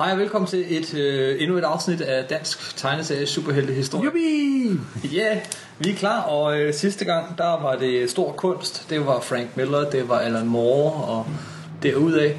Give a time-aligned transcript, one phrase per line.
[0.00, 4.04] Hej og velkommen til et, øh, endnu et afsnit af Dansk Tegneserie Superhelte Historie.
[4.04, 4.80] Jubi!
[5.04, 5.38] Ja, yeah,
[5.78, 8.90] vi er klar, og øh, sidste gang, der var det stor kunst.
[8.90, 11.26] Det var Frank Miller, det var Alan Moore, og
[11.82, 12.38] derudaf,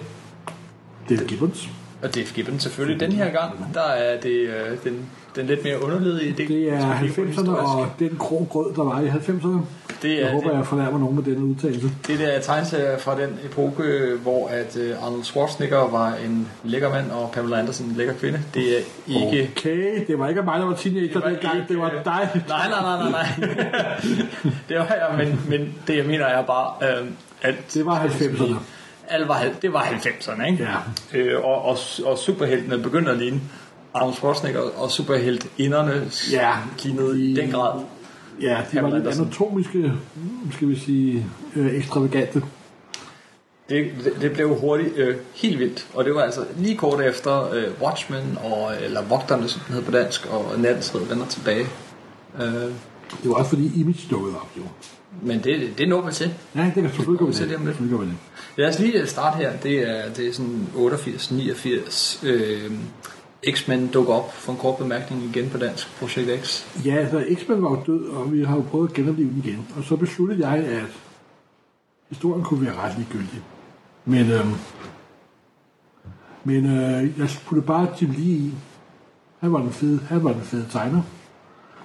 [1.09, 1.69] Det er Gibbons.
[2.03, 2.99] og Dave Gibbons selvfølgelig.
[2.99, 6.47] Den her gang, der er det øh, den, den lidt mere underlige del.
[6.47, 7.61] Det er som vi får 90'erne historisk.
[7.63, 9.57] og den grå grød, der var i 90'erne.
[10.01, 11.91] Det Jeg er, håber, det, jeg fornærmer nogen med denne udtalelse.
[12.07, 16.89] det der er tegneserier fra den epoke, hvor at øh, Arnold Schwarzenegger var en lækker
[16.89, 18.39] mand, og Pamela Anderson en lækker kvinde.
[18.53, 19.49] Det er ikke...
[19.57, 21.55] Okay, det var ikke mig, der var teenager var dengang.
[21.55, 22.29] ikke- Det var dig.
[22.47, 23.51] Nej, nej, nej, nej, nej.
[24.69, 27.07] det var jeg, men, men det jeg mener er bare, øh,
[27.41, 27.55] at...
[27.73, 28.53] Det var 90'erne.
[29.07, 30.67] Alt var, det var 90'erne, ikke?
[31.13, 31.19] Ja.
[31.19, 33.41] Øh, og, og, og superheltene begynder at ligne
[33.93, 36.53] Arnold Schwarzenegger, og superheltinderne Ja.
[36.83, 37.81] lignede i den grad.
[38.41, 39.93] Ja, de var lidt anatomiske,
[40.51, 42.41] skal vi sige, øh, ekstravagante.
[43.69, 47.51] Det, det, det blev hurtigt øh, helt vildt, og det var altså lige kort efter
[47.53, 51.65] øh, Watchmen, og, eller Vogterne, som den hed på dansk, og Nattens Red vender tilbage.
[52.41, 52.45] Øh,
[53.23, 54.63] Det var også fordi Image dukkede op, jo.
[55.21, 56.33] men det, det når vi til.
[56.55, 57.55] Ja, det kan selvfølgelig gå med til det.
[57.55, 57.79] om lidt.
[57.79, 58.13] Det.
[58.57, 59.51] Lad os lige starte her.
[59.63, 62.27] Det er, det er sådan 88-89.
[62.27, 62.71] Øh,
[63.49, 65.99] X-Men dukker op for en kort bemærkning igen på dansk.
[65.99, 66.65] Projekt X.
[66.85, 69.67] Ja, altså X-Men var jo død, og vi har jo prøvet at genopleve den igen.
[69.77, 70.85] Og så besluttede jeg, at
[72.09, 73.41] historien kunne være ret ligegyldig.
[74.05, 74.53] Men, øhm,
[76.43, 78.53] men øh, jeg puttede bare Jim lige i.
[79.39, 81.01] Han var den fede, han var den fede tegner.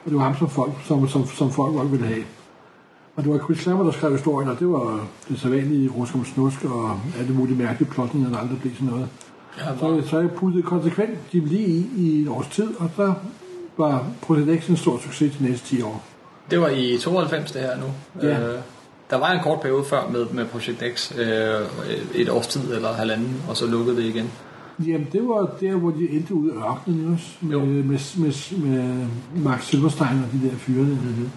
[0.05, 2.25] Og det var ham, som folk, som, som, som folk godt ville have.
[3.17, 6.15] Og det var Chris Lammer, der skrev historien, og det var øh, det sædvanlige rusk
[6.15, 9.09] om snusk og alle mulige mærkelige plotninger, der aldrig blev sådan noget.
[9.59, 13.15] Ja, Så, så jeg puttede konsekvent Jim Lee i, i et års tid, og så
[13.77, 16.05] var Project X en stor succes de næste 10 år.
[16.51, 17.87] Det var i 92 det her nu.
[18.29, 18.41] Ja.
[18.41, 18.59] Øh,
[19.11, 21.12] der var en kort periode før med, med Projekt X.
[21.19, 21.27] Øh,
[22.15, 24.31] et års tid eller halvanden, og så lukkede det igen.
[24.87, 27.84] Jamen, det var der, hvor de endte ud af ørkenen også, med, med,
[28.17, 29.07] med, med
[29.43, 30.84] Max Silverstein og de der fyre.
[30.84, 31.31] Mm-hmm.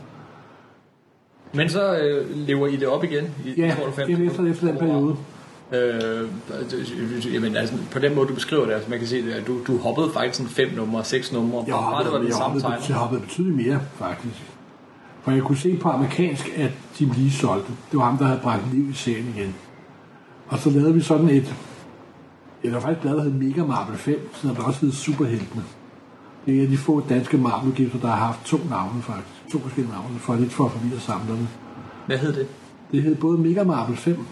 [1.54, 4.08] Men så øh, lever I det op igen i Ja, 92.
[4.08, 5.16] det er efter, efter den periode.
[5.72, 6.30] Øh,
[7.34, 9.78] jamen, altså, på den måde, du beskriver det, altså, man kan se, at du, du
[9.78, 11.64] hoppede faktisk sådan fem numre, seks numre.
[11.68, 14.44] Jeg Bare det var den jeg, samme hoppede, jeg hoppede betydeligt mere, faktisk.
[15.22, 16.72] For jeg kunne se på amerikansk, at
[17.02, 17.72] Jim Lee solgte.
[17.92, 19.56] Det var ham, der havde bragt liv i serien igen.
[20.48, 21.56] Og så lavede vi sådan et...
[22.64, 25.64] Ja, der var faktisk blad, der hed Mega Marvel 5, så der også hed Superheltene.
[26.46, 29.52] Det er en af de få danske marvel der har haft to navne, faktisk.
[29.52, 31.48] To forskellige navne, for lidt for at forvirre samlerne.
[32.06, 32.48] Hvad hed det?
[32.92, 34.26] Det hed både Mega Marvel 5,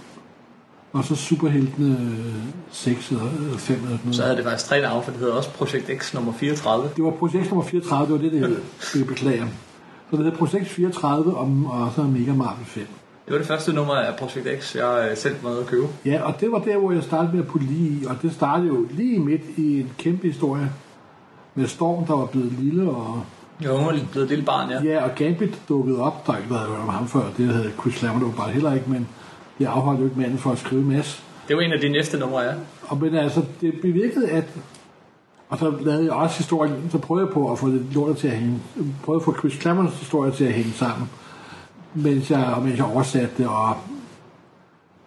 [0.94, 3.24] og så Superheltene øh, 6 eller
[3.58, 4.16] 5 eller noget.
[4.16, 6.90] Så havde det faktisk tre navne, for det hedder også Projekt X nummer 34.
[6.96, 8.62] Det var projekt nummer 34, det var det, det hed.
[8.94, 9.48] Det beklager.
[10.12, 12.88] Så det hed projekt 34 og, og så Mega Marvel 5.
[13.26, 15.88] Det var det første nummer af Projekt X, jeg øh, selv var nede at købe.
[16.06, 18.34] Ja, og det var der, hvor jeg startede med at putte lige i, og det
[18.34, 20.72] startede jo lige midt i en kæmpe historie
[21.56, 23.24] med Storm, der var blevet lille, og,
[23.62, 24.82] Jeg var blevet et lille barn, ja.
[24.84, 27.94] ja, og Gambit dukkede op, der ikke været hørt om ham før, det havde Chris
[27.94, 29.08] Claremont bare heller ikke, men
[29.60, 31.22] det afholdt jo ikke manden for at skrive en masse.
[31.48, 32.54] Det var en af de næste numre, ja.
[32.84, 34.46] Og men altså, det bevirkede, at...
[35.50, 38.28] Og så lavede jeg også historien, så prøvede jeg på at få det lortet til
[38.28, 38.60] at hænge,
[39.04, 41.10] prøvede at få Chris Claremons historie til at hænge sammen,
[41.94, 43.78] mens jeg, mens jeg oversatte det, og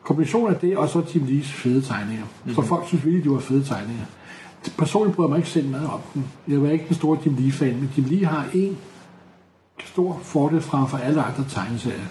[0.02, 2.24] kombinationen af det, og så Tim Lees fede tegninger.
[2.24, 2.54] Mm-hmm.
[2.54, 4.04] Så folk synes virkelig, de var fede tegninger.
[4.78, 6.22] Personligt bryder jeg mig ikke selv meget om dem.
[6.48, 8.78] Jeg var ikke den store Jim Lee-fan, men Jim Lee har en
[9.84, 12.06] stor fordel frem for alle andre tegneserier.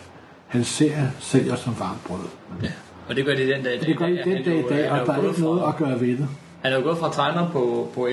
[0.50, 2.20] Hans serie sælger som varmt brød.
[2.64, 2.68] ja.
[3.10, 3.88] Og det gør det den dag i dag.
[3.88, 5.62] Det gør de Han den dag i dag, han er og der er ikke noget
[5.62, 6.28] fra- at gøre ved det.
[6.62, 8.08] Han er jo gået fra tegner på, på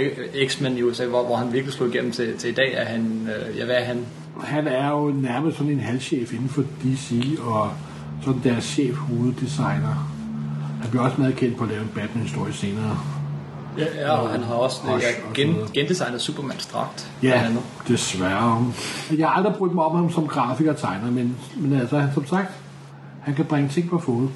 [0.49, 3.29] X-Men i USA, hvor, hvor han virkelig slog igennem til, til i dag, at han,
[3.51, 4.05] øh, ja, hvad er han?
[4.45, 7.71] Han er jo nærmest sådan en halvchef inden for DC, og
[8.25, 10.13] sådan deres chef hoveddesigner.
[10.83, 12.99] Han bliver også meget kendt på at lave en Batman-historie senere.
[13.79, 14.93] Ja, ja og han har også ja,
[15.29, 17.11] og gen, gendesignet Supermans dragt.
[17.23, 17.43] Ja,
[17.89, 18.73] desværre.
[19.19, 22.27] Jeg har aldrig brugt mig om ham som grafiker og tegner, men, men altså, som
[22.27, 22.51] sagt,
[23.23, 24.29] han kan bringe ting på fod.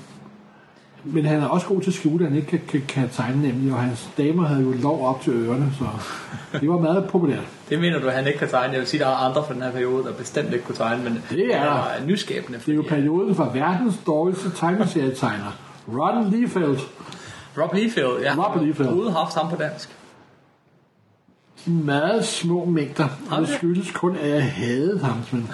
[1.04, 3.42] Men han er også god til at skjule, at han ikke kan, kan, kan tegne
[3.42, 5.84] nemlig, og hans damer havde jo lov op til ørerne, så
[6.60, 7.44] det var meget populært.
[7.68, 8.72] Det mener du, at han ikke kan tegne?
[8.72, 11.04] Jeg vil sige, der er andre fra den her periode, der bestemt ikke kunne tegne,
[11.04, 12.58] men Det er han er nyskabende.
[12.58, 15.58] Det er jo perioden fra verdens dårligste tegneserietegner,
[15.88, 16.78] Ron Liefeld.
[17.58, 18.34] Rob Liefeld, ja.
[18.34, 18.88] Rob Liefeld.
[18.88, 19.96] Ude haft ham på dansk.
[21.66, 25.16] i meget små mængder, og det skyldes kun, at jeg havde ham.
[25.32, 25.50] Men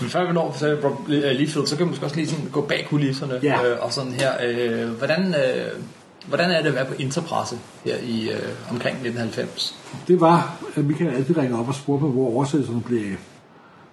[0.00, 2.60] Men før vi når til Rob Liefeld, så kan man måske også lige sådan gå
[2.60, 3.40] bag kulisserne.
[3.42, 3.64] Ja.
[3.64, 5.82] Øh, og sådan her, øh, hvordan, øh,
[6.28, 9.78] hvordan er det at være på interpresse her i øh, omkring 1990?
[10.08, 13.16] det var, at Michael altid ringede op og spurgte mig, hvor oversættelserne blev af.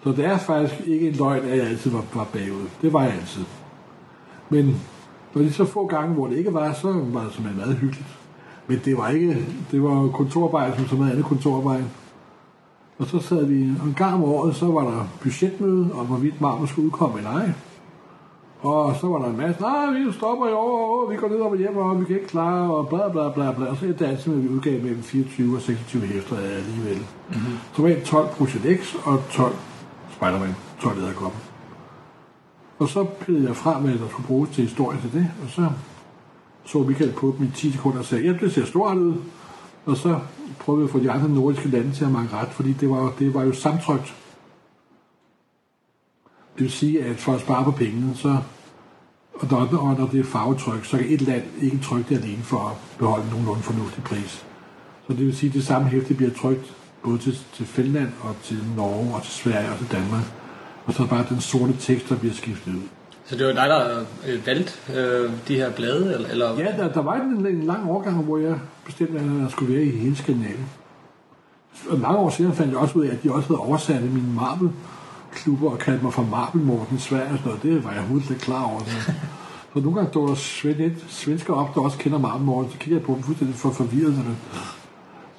[0.03, 2.67] Så det er faktisk ikke en løgn, at jeg altid var, var bagud.
[2.81, 3.43] Det var jeg altid.
[4.49, 4.81] Men
[5.37, 8.17] når de så få gange, hvor det ikke var, så var det simpelthen meget hyggeligt.
[8.67, 11.85] Men det var ikke, det var kontorarbejde som så meget andet kontorarbejde.
[12.99, 16.41] Og så sad vi, og en gang om året, så var der budgetmøde, om hvorvidt
[16.41, 17.51] Marmor skulle udkomme eller ej.
[18.61, 21.37] Og så var der en masse, nej, vi stopper i år, og vi går ned
[21.37, 23.65] og hjem, og vi kan ikke klare, og bla bla bla bla.
[23.65, 26.97] Og så er det altid, at vi udgav mellem 24 og 26 hæfter alligevel.
[26.97, 27.57] Mm-hmm.
[27.73, 29.53] Så var det 12 Project X og 12
[30.09, 31.46] Spider-Man, 12 æderkoppen.
[32.79, 35.69] Og så pillede jeg frem, hvad der skulle bruges til historie til det, og så
[36.67, 39.15] så Michael på dem i 10 sekunder og sagde, ja, det ser stort ud.
[39.85, 40.19] Og så
[40.59, 43.13] prøvede vi at få de andre nordiske lande til at mange ret, fordi det var,
[43.19, 44.15] det var jo samtrykt.
[46.55, 48.37] Det vil sige, at for at spare på pengene, så,
[49.33, 52.43] og når, og når det er farvetryk, så kan et land ikke trykke det alene
[52.43, 54.45] for at beholde en nogenlunde fornuftig pris.
[55.07, 58.35] Så det vil sige, at det samme hæfte bliver trykt både til, til Finland og
[58.43, 60.23] til Norge og til Sverige og til Danmark.
[60.87, 62.81] Og så bare den sorte tekst, der bliver skiftet ud.
[63.25, 66.13] Så det var dig, der øh, valgte øh, de her blade?
[66.13, 66.59] Eller, eller?
[66.59, 69.83] Ja, der, der var en, en lang overgang, hvor jeg bestemte, at jeg skulle være
[69.83, 70.69] i hele Skandinavien.
[71.89, 74.33] Og mange år senere fandt jeg også ud af, at de også havde oversat mine
[74.33, 74.69] Marvel
[75.31, 77.63] klubber og kaldte mig for Marvel Morten Sverige og sådan noget.
[77.63, 78.79] Det var jeg overhovedet ikke klar over.
[79.73, 82.99] Så, så nogle gange der svend, svensker op, der også kender Marvel Morten, så kigger
[82.99, 84.15] jeg på dem fuldstændig for forvirret.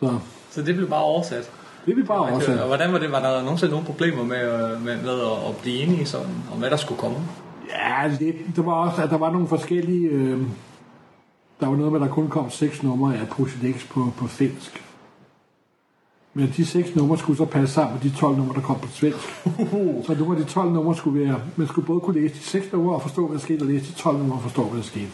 [0.01, 0.19] Så,
[0.51, 1.51] så det blev bare oversat?
[1.87, 2.61] Det blev bare oversat.
[2.61, 3.13] Og hvordan var det?
[3.13, 6.71] Var der nogensinde nogle problemer med, med, med at, at blive enige sådan, om, hvad
[6.71, 7.19] der skulle komme?
[7.69, 8.37] Ja, lidt.
[8.57, 10.09] Der var også, at der var nogle forskellige...
[10.09, 10.41] Øh,
[11.61, 14.27] der var noget med, at der kun kom seks numre af Project X på, på
[14.27, 14.85] finsk.
[16.35, 18.89] Men de seks numre skulle så passe sammen med de 12 numre, der kom på
[18.89, 19.19] svensk.
[20.07, 21.41] så nogle af de 12 numre skulle være...
[21.57, 23.93] Man skulle både kunne læse de seks numre og forstå, hvad der skete, og læse
[23.93, 25.11] de 12 numre og forstå, hvad der skete.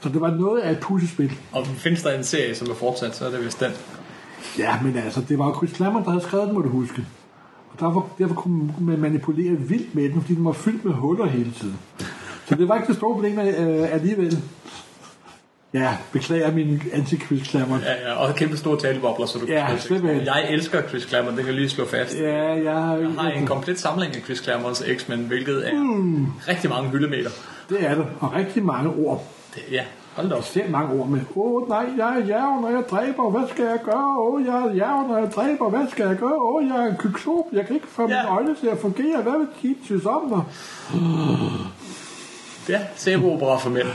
[0.00, 1.32] Så det var noget af et puslespil.
[1.52, 3.72] Og findes der en serie, som er fortsat, så er det vist den.
[4.58, 7.06] Ja, men altså, det var jo Chris Klammer, der havde skrevet den, må du huske.
[7.72, 11.26] Og derfor, derfor kunne man manipulere vildt med den, fordi den var fyldt med huller
[11.26, 11.76] hele tiden.
[12.46, 14.42] Så det var ikke det store problem øh, alligevel.
[15.74, 17.78] Ja, beklager min anti-Chris Klammer.
[17.78, 20.26] Ja, ja, og kæmpe store talebobler, så du ja, kan simpelthen.
[20.26, 22.14] Jeg elsker Chris Klammer, det kan jeg lige slå fast.
[22.14, 22.74] Ja, jeg, jeg
[23.18, 26.26] har en komplet samling af Chris Klammers X-Men, hvilket er mm.
[26.48, 27.30] rigtig mange hyldemeter.
[27.68, 29.24] Det er det, og rigtig mange ord.
[29.54, 29.84] Det, ja,
[30.16, 30.44] hold da op.
[30.44, 33.64] Selv mange ord med, åh oh, nej, jeg er jæv, når jeg dræber, hvad skal
[33.64, 34.18] jeg gøre?
[34.20, 36.34] Åh, oh, jeg er jæv, når jeg dræber, hvad skal jeg gøre?
[36.34, 38.08] Åh, oh, jeg er en kyklop, jeg kan ikke få ja.
[38.08, 40.42] mine øjne til at fungere, hvad vil de synes om mig?
[42.68, 43.86] Ja, sæbeopera for mænd.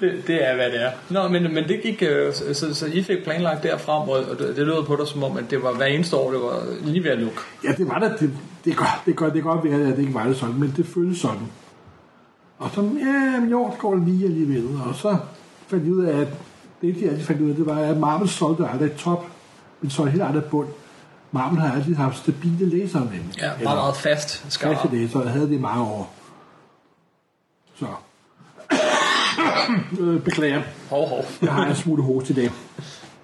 [0.00, 0.90] det, det er, hvad det er.
[1.10, 4.66] Nå, men, men det gik, øh, så, så I fik planlagt derfra, og det, det
[4.66, 7.10] lød på dig som om, at det var hver eneste år, det var lige ved
[7.10, 7.38] at lukke.
[7.64, 8.20] Ja, det var det.
[8.20, 8.30] Det,
[8.64, 10.86] det, gør, det, gør, det godt være, at det ikke var det sådan, men det
[10.86, 11.48] føltes sådan.
[12.58, 14.68] Og så, ja, jo, går lige alligevel.
[14.86, 15.16] Og så
[15.66, 16.28] fandt jeg ud af, at
[16.80, 19.26] det, de altid fandt ud af, det var, at Marvel solgte aldrig top,
[19.80, 20.68] men så helt aldrig bund.
[21.32, 24.72] Marvel har altid haft stabile læsere med Ja, meget, meget fast skar.
[24.72, 26.14] Faste læsere, jeg havde det i mange år.
[27.74, 27.86] Så.
[30.00, 30.62] Øh, beklager.
[30.90, 31.24] Hov, hov.
[31.42, 32.50] jeg har en smule host i dag.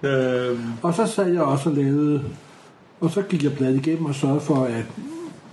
[0.03, 0.73] Øhm.
[0.81, 2.23] Og så sad jeg også og lavede,
[3.01, 4.85] og så gik jeg bladet igennem og sørgede for, at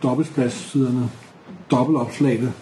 [0.03, 1.11] dobbeltpladssiderne,
[1.71, 2.53] dobbeltopslagene,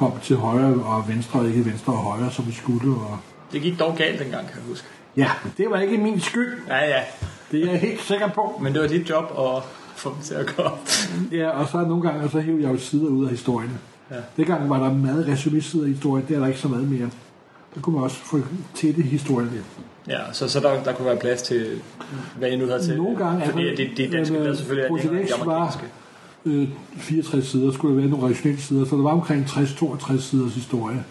[0.00, 2.90] kom til højre og venstre, og ikke venstre og højre, som vi skulle.
[2.96, 3.18] Og...
[3.52, 4.86] Det gik dog galt dengang, kan jeg huske.
[5.16, 6.58] Ja, det var ikke min skyld.
[6.68, 7.02] Ja, ja.
[7.50, 8.60] Det er jeg helt sikker på.
[8.62, 9.62] Men det var dit job at
[9.96, 10.62] få dem til at gå.
[11.40, 13.78] ja, og så nogle gange, så hævde jeg jo sider ud af historien.
[14.10, 14.16] Ja.
[14.36, 17.10] Det gang var der meget resumé-sider i historien, det er der ikke så meget mere.
[17.74, 18.40] Der kunne man også få
[18.74, 19.64] tætte historien lidt.
[20.08, 21.80] Ja, så, så der, der kunne være plads til,
[22.38, 22.96] hvad I nu havde til.
[22.96, 23.44] Nogle gange.
[23.46, 24.90] Fordi altså, det, det danske blad selvfølgelig
[25.20, 25.84] er de amerikanske.
[26.46, 30.54] Øh, 64 sider, skulle der være nogle regionale sider, så der var omkring 60-62 siders
[30.54, 31.04] historie.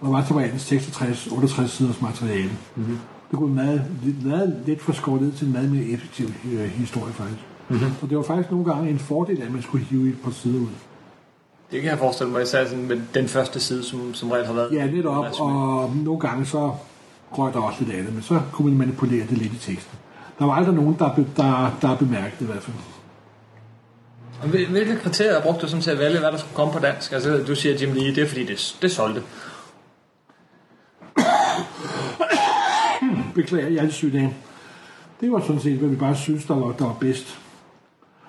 [0.00, 2.50] Og der var til 66-68 siders materiale.
[2.76, 2.98] Mm-hmm.
[3.30, 3.84] Det kunne meget,
[4.24, 7.40] meget let få skåret ned til en meget mere effektiv øh, historie faktisk.
[7.68, 7.90] Mm-hmm.
[8.02, 10.60] Og det var faktisk nogle gange en fordel, at man skulle hive et par sider
[10.60, 10.68] ud.
[11.70, 14.54] Det kan jeg forestille mig, især sådan med den første side, som, som reelt har
[14.54, 14.72] været.
[14.72, 16.72] Ja, lidt op, og nogle gange så
[17.30, 19.98] røg der også lidt af det, men så kunne man manipulere det lidt i teksten.
[20.38, 22.76] Der var aldrig nogen, der, der, der bemærkede det i hvert fald.
[24.46, 27.12] Hvilke kriterier brugte du som til at vælge, hvad der skulle komme på dansk?
[27.12, 29.22] Altså, du siger Jim Lee, det er fordi, det, det solgte.
[33.34, 34.36] Beklager, jeg er syg dag.
[35.20, 37.38] Det var sådan set, hvad vi bare synes, der var, der var bedst.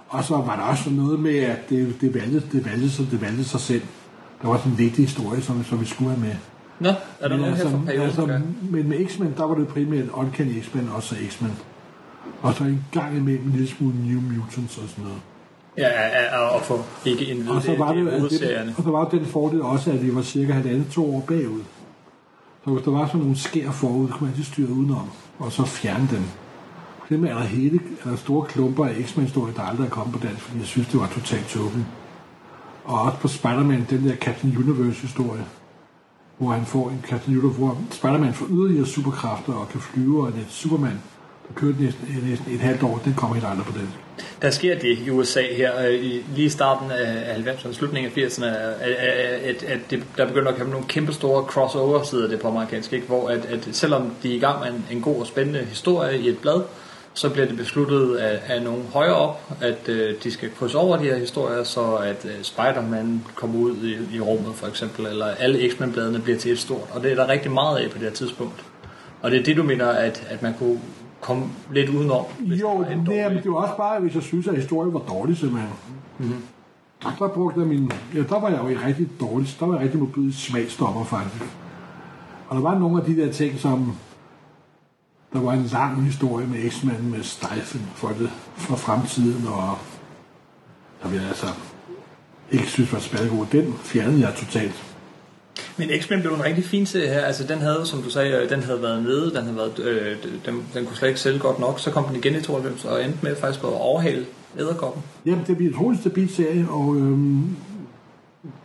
[0.07, 3.21] Og så var der også noget med, at det, det, valgte, det, valgte, så det
[3.21, 3.81] valgte sig selv.
[4.41, 6.35] Der var sådan en vigtig historie, som, som vi skulle have med.
[6.79, 6.89] Nå,
[7.19, 8.05] er der men nogen altså, her fra perioden?
[8.09, 11.51] Altså, men med X-Men, der var det primært Uncanny X-Men og så X-Men.
[12.41, 15.19] Og så en gang imellem en lille smule New Mutants og sådan noget.
[15.79, 19.25] Ja, og få ikke en og så var det, det, det, og så var den
[19.25, 21.61] fordel også, at vi var cirka halvandet to år bagud.
[22.63, 25.09] Så hvis der var sådan nogle skær forud, kunne man altid styre udenom,
[25.39, 26.23] og så fjerne dem.
[27.09, 30.27] Dem er der hele, er der store klumper af X-Men-historie, der aldrig er kommet på
[30.27, 31.87] dansk, fordi jeg synes, det var totalt tåben.
[32.85, 35.45] Og også på Spider-Man, den der Captain Universe-historie.
[36.39, 40.39] hvor han får en kastanjutter, hvor Spider-Man får yderligere superkræfter og kan flyve, og det
[40.39, 40.99] er Superman,
[41.49, 43.93] der kørte næsten, øh, næsten et halvt år, den kommer helt aldrig på den.
[44.41, 48.27] Der sker det i USA her, øh, i, lige i starten af 90'erne, slutningen af
[48.27, 48.91] 80'erne, at,
[49.43, 52.93] at, at det, der begynder at komme nogle kæmpe store crossover, sider det på amerikansk,
[52.93, 53.07] ikke?
[53.07, 56.19] hvor at, at selvom de er i gang med en, en god og spændende historie
[56.19, 56.61] i et blad,
[57.13, 60.97] så bliver det besluttet af, af nogen højere op, at øh, de skal krydse over
[60.97, 65.25] de her historier, så at øh, Spider-Man kommer ud i, i rummet for eksempel, eller
[65.25, 66.87] alle X-Men-bladene bliver til et stort.
[66.91, 68.63] Og det er der rigtig meget af på det her tidspunkt.
[69.21, 70.79] Og det er det, du mener, at, at man kunne
[71.21, 72.25] komme lidt udenom?
[72.39, 74.99] Jo, det er, dårlig- men det var også bare, hvis jeg synes, at historien var
[74.99, 75.71] dårlig, simpelthen.
[76.19, 76.41] Mm-hmm.
[77.19, 77.91] Der brugte jeg min...
[78.15, 79.47] Ja, der var jeg jo i rigtig dårlig...
[79.59, 81.45] Der var jeg rigtig modbydelig smagsdommer, faktisk.
[82.47, 83.95] Og der var nogle af de der ting, som...
[85.33, 89.77] Der var en lang historie med X-Men med Steifen for, det, for fremtiden, og...
[91.03, 91.47] Der vil jeg altså
[92.51, 94.88] ikke synes var spændende Den fjernede jeg totalt.
[95.77, 97.21] Men X-Men blev en rigtig fin serie her.
[97.21, 100.15] Altså den havde, som du sagde, øh, den havde været nede, den havde været, øh,
[100.45, 101.79] den, den kunne slet ikke sælge godt nok.
[101.79, 104.25] Så kom den igen i 92 og endte med faktisk at overhale
[104.59, 105.03] Æderkoppen.
[105.25, 107.55] Jamen, det bliver en utrolig stabil serie, og øhm,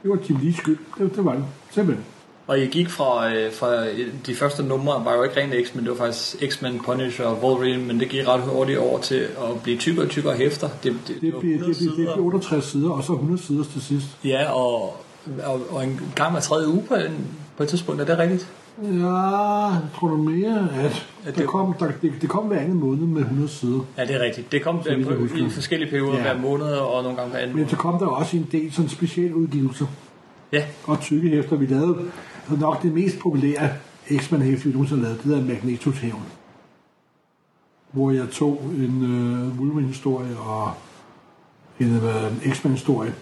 [0.03, 0.79] det var Tim Lees skyld.
[0.99, 1.45] Det, det var det.
[1.71, 2.05] Simpelthen.
[2.47, 5.85] Og I gik fra, øh, fra øh, de første numre, var jo ikke rent X-Men,
[5.85, 9.63] det var faktisk X-Men, Punisher og Wolverine, men det gik ret hurtigt over til at
[9.63, 10.69] blive tykkere og tykkere hæfter.
[10.83, 11.95] Det, det, Det bliver, 100 det, det sider.
[11.95, 14.07] bliver 68 sider, og så 100 sider til sidst.
[14.25, 14.97] Ja, og,
[15.47, 17.27] og, og en gang hver tredje uge på, en,
[17.57, 18.53] på et tidspunkt, er det rigtigt?
[18.83, 19.17] Ja,
[19.67, 23.07] jeg tror du mere, at At det- kom, der, det, det kom hver anden måned
[23.07, 23.81] med 100 sider.
[23.99, 24.53] Ja, det er rigtigt.
[24.53, 26.23] Det kom jeg på, i forskellige perioder Ja.
[26.23, 28.89] hver måned, og nogle gange hver anden Men så kom der også en del sådan
[28.89, 29.87] specialudgivelser
[30.53, 31.57] Ja, og tykkehæfter.
[31.57, 31.99] Vi lavede
[32.61, 33.69] nok det mest populære
[34.17, 36.23] X-Men-hæfte, vi nogensinde lavet, det der Magnetos hævn.
[37.93, 40.71] Hvor jeg tog en øh, Wolverine-historie og
[41.81, 43.15] en øh, X-Men-historie,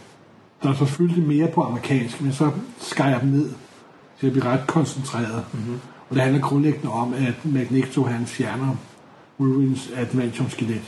[0.62, 2.50] der så fyldte mere på amerikansk, men så
[2.81, 3.50] skar jeg dem ned
[4.21, 5.45] til at blive ret koncentreret.
[5.52, 5.81] Mm-hmm.
[6.11, 8.76] Og det handler grundlæggende om, at Magneto han fjerner
[9.40, 10.83] Wolverines adamantium-skelet.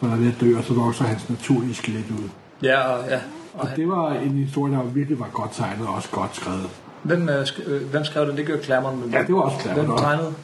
[0.00, 2.28] Så han er ved at dø, og så vokser hans naturlige skelet ud.
[2.62, 3.20] ja, og, ja.
[3.54, 6.68] Og Og det var en historie, der virkelig var godt tegnet og også godt skrevet.
[7.02, 8.36] Hvem, øh, sk- øh, hvem skrev den?
[8.36, 8.98] Det gjorde Claremont.
[9.00, 9.88] Men Ja, det var også Claremont.
[9.88, 10.34] Hvem tegnede?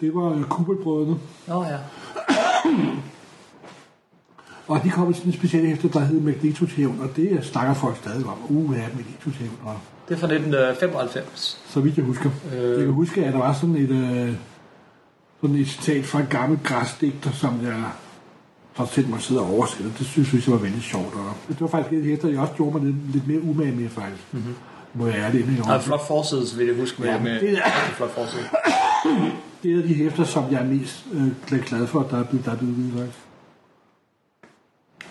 [0.00, 1.16] Det var Kubelbrødrene,
[1.48, 1.76] Nå ja.
[4.70, 7.74] Og de kom med sådan en speciel hæfte, der hed Magnetos hævn, og det snakker
[7.74, 8.38] folk stadig om.
[8.48, 9.52] Uh, ja, Magnetos hævn.
[9.64, 9.76] Og
[10.08, 11.60] Det er fra 1995.
[11.68, 12.30] så vidt jeg husker.
[12.52, 12.62] Øh.
[12.62, 12.70] Øh.
[12.70, 14.32] Jeg kan huske, at der var sådan et, øh,
[15.40, 17.84] sådan et citat fra en gammel græsdigter, som jeg
[18.76, 19.92] så selv må sidde og oversætte.
[19.98, 21.14] Det synes jeg var vældig sjovt.
[21.14, 23.88] Og det var faktisk et hæfter, jeg også gjorde mig lidt, lidt mere umage med,
[23.88, 24.22] faktisk.
[24.32, 24.54] Mm-hmm.
[24.94, 25.72] Må jeg ærligt indrømme.
[25.72, 28.44] Der er flot forside, så vil jeg huske med, Ja, med det er- flot forside.
[29.62, 32.52] Det er de hæfter, som jeg er mest øh, glad for, der er blevet, der
[32.52, 33.10] er blevet udgivet.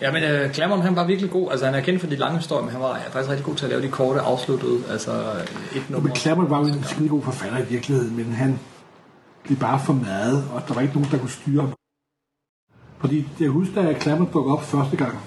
[0.00, 1.50] Ja, men uh, øh, Claremont, han var virkelig god.
[1.50, 3.64] Altså, han er kendt for de lange historier, men han var faktisk rigtig god til
[3.64, 6.08] at lave de korte, afsluttede, altså øh, et nummer.
[6.08, 8.58] Men Klammer var jo en skide god forfatter i virkeligheden, men han
[9.44, 11.72] blev bare for meget, og der var ikke nogen, der kunne styre ham.
[12.98, 15.18] Fordi jeg husker, da Klammer dukkede op første gang,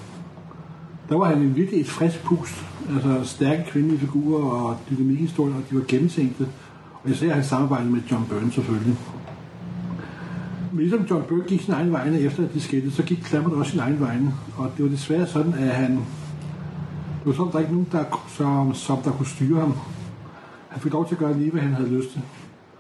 [1.10, 2.56] der var han en virkelig et frisk pust.
[2.90, 6.48] Altså stærke kvindelige figurer og dynamikhistorier, og de var gennemtænkte.
[7.04, 8.98] Og jeg ser, han samarbejdede med John Byrne selvfølgelig.
[10.74, 13.72] Ligesom John Byrne gik sin egen vegne efter at de skældte, så gik Klammer også
[13.72, 14.34] sin egen vegne.
[14.58, 15.92] Og det var desværre sådan, at han...
[15.92, 19.74] Det var sådan, der er ikke nogen, der, som, som der kunne styre ham.
[20.70, 22.22] Han fik lov til at gøre lige, hvad han havde lyst til.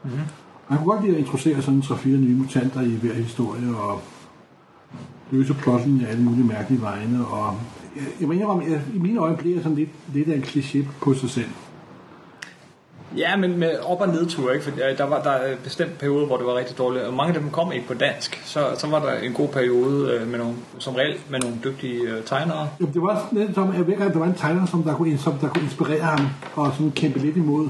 [0.03, 0.19] Mm-hmm.
[0.67, 3.75] Og han kunne godt lide at introducere sådan tre fire nye mutanter i hver historie,
[3.77, 4.01] og
[5.31, 7.27] løse plotten i alle mulige mærkelige vegne.
[7.27, 7.55] Og
[7.95, 10.43] jeg, jeg mener, om, jeg, i mine øjne bliver jeg sådan lidt, lidt af en
[10.43, 11.49] kliché på sig selv.
[13.17, 14.65] Ja, men med op- og nedtur, ikke?
[14.65, 17.13] For øh, der var der er en bestemt periode, hvor det var rigtig dårligt, og
[17.13, 18.41] mange af dem kom ikke på dansk.
[18.45, 22.01] Så, så var der en god periode øh, med nogle, som reelt med nogle dygtige
[22.01, 22.69] øh, tegnere.
[22.79, 25.33] Jamen, det var sådan lidt som, at der var en tegner, som der, kunne, som
[25.33, 27.69] der kunne inspirere ham, og sådan kæmpe lidt imod.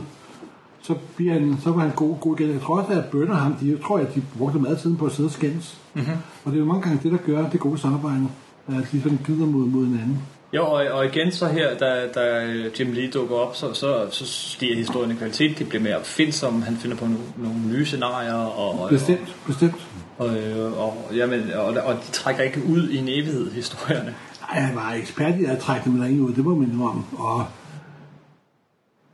[0.81, 2.53] Så, bliver han, så var han god, god igen.
[2.53, 5.05] Jeg tror også, at Bønder ham, de, jeg tror, at de brugte meget tiden på
[5.05, 5.77] at sidde og skændes.
[5.93, 6.13] Mm-hmm.
[6.45, 8.27] Og det er jo mange gange det, der gør det gode samarbejde,
[8.67, 10.21] at de sådan gider mod, mod hinanden.
[10.53, 12.45] Jo, og, og igen så her, da, da
[12.79, 15.59] Jim Lee dukker op, så, så, så stiger historien i kvalitet.
[15.59, 19.87] Det bliver mere opfindsom, han finder på nogle, nogle nye scenarier, og, og, Bestemt, bestemt.
[20.17, 24.15] og, øh, og, jamen, og, og de trækker ikke ud i en evighed, historierne.
[24.41, 27.03] Nej, han var ekspert i at trække dem derinde ud, det må man indrømme.
[27.17, 27.45] Og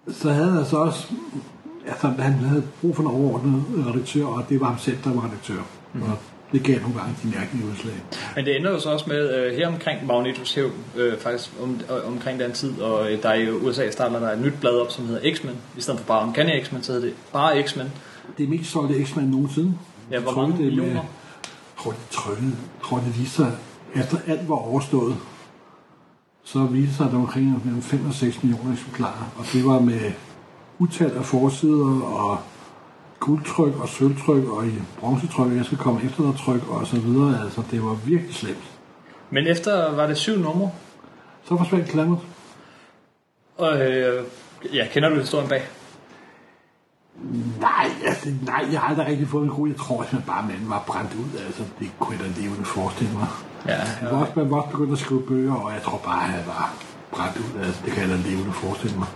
[0.07, 1.07] så havde han så også,
[1.87, 5.25] altså han havde brug for en overordnet redaktør, og det var ham selv, der var
[5.25, 5.67] redaktør.
[5.93, 6.01] Mm.
[6.01, 6.17] Og
[6.51, 7.93] det gav nogle gange de mærkelige udslag.
[8.35, 11.79] Men det ender jo så også med, øh, her omkring Magnetos hævn, øh, faktisk om,
[11.89, 14.91] øh, omkring den tid, og øh, der i USA starter der et nyt blad op,
[14.91, 15.55] som hedder X-Men.
[15.77, 17.91] I stedet for bare Uncanny X-Men, så hedder det bare X-Men.
[18.37, 19.73] Det er mest solgte X-Men nogensinde.
[20.11, 20.93] Ja, hvor mange det er med- millioner?
[20.93, 21.03] Jeg
[21.83, 22.55] tror, det trykkede.
[22.83, 23.51] Tror, det viste sig,
[23.95, 25.15] efter alt var overstået,
[26.43, 29.31] så viste sig, at der var omkring mellem 5 og 6 millioner eksemplarer.
[29.37, 30.11] Og det var med
[30.79, 32.37] utal af forsider og
[33.19, 37.43] guldtryk og sølvtryk og i bronzetryk, jeg skal komme efter noget tryk og så videre.
[37.43, 38.63] Altså, det var virkelig slemt.
[39.29, 40.71] Men efter var det syv numre,
[41.43, 42.19] Så forsvandt Clammert.
[43.57, 44.23] og øh,
[44.73, 45.67] ja, kender du historien bag?
[47.59, 49.67] Nej, altså, nej, jeg har aldrig rigtig fået en god.
[49.67, 51.39] Jeg tror simpelthen bare, at manden var brændt ud.
[51.45, 53.27] Altså, det kunne jeg da levende forestille mig.
[53.67, 56.23] Ja, Man var også, man var også begyndt at skrive bøger, og jeg tror bare,
[56.23, 56.73] at han var
[57.11, 57.59] brændt ud.
[57.65, 59.07] Altså, det kan jeg da levende forestille mig.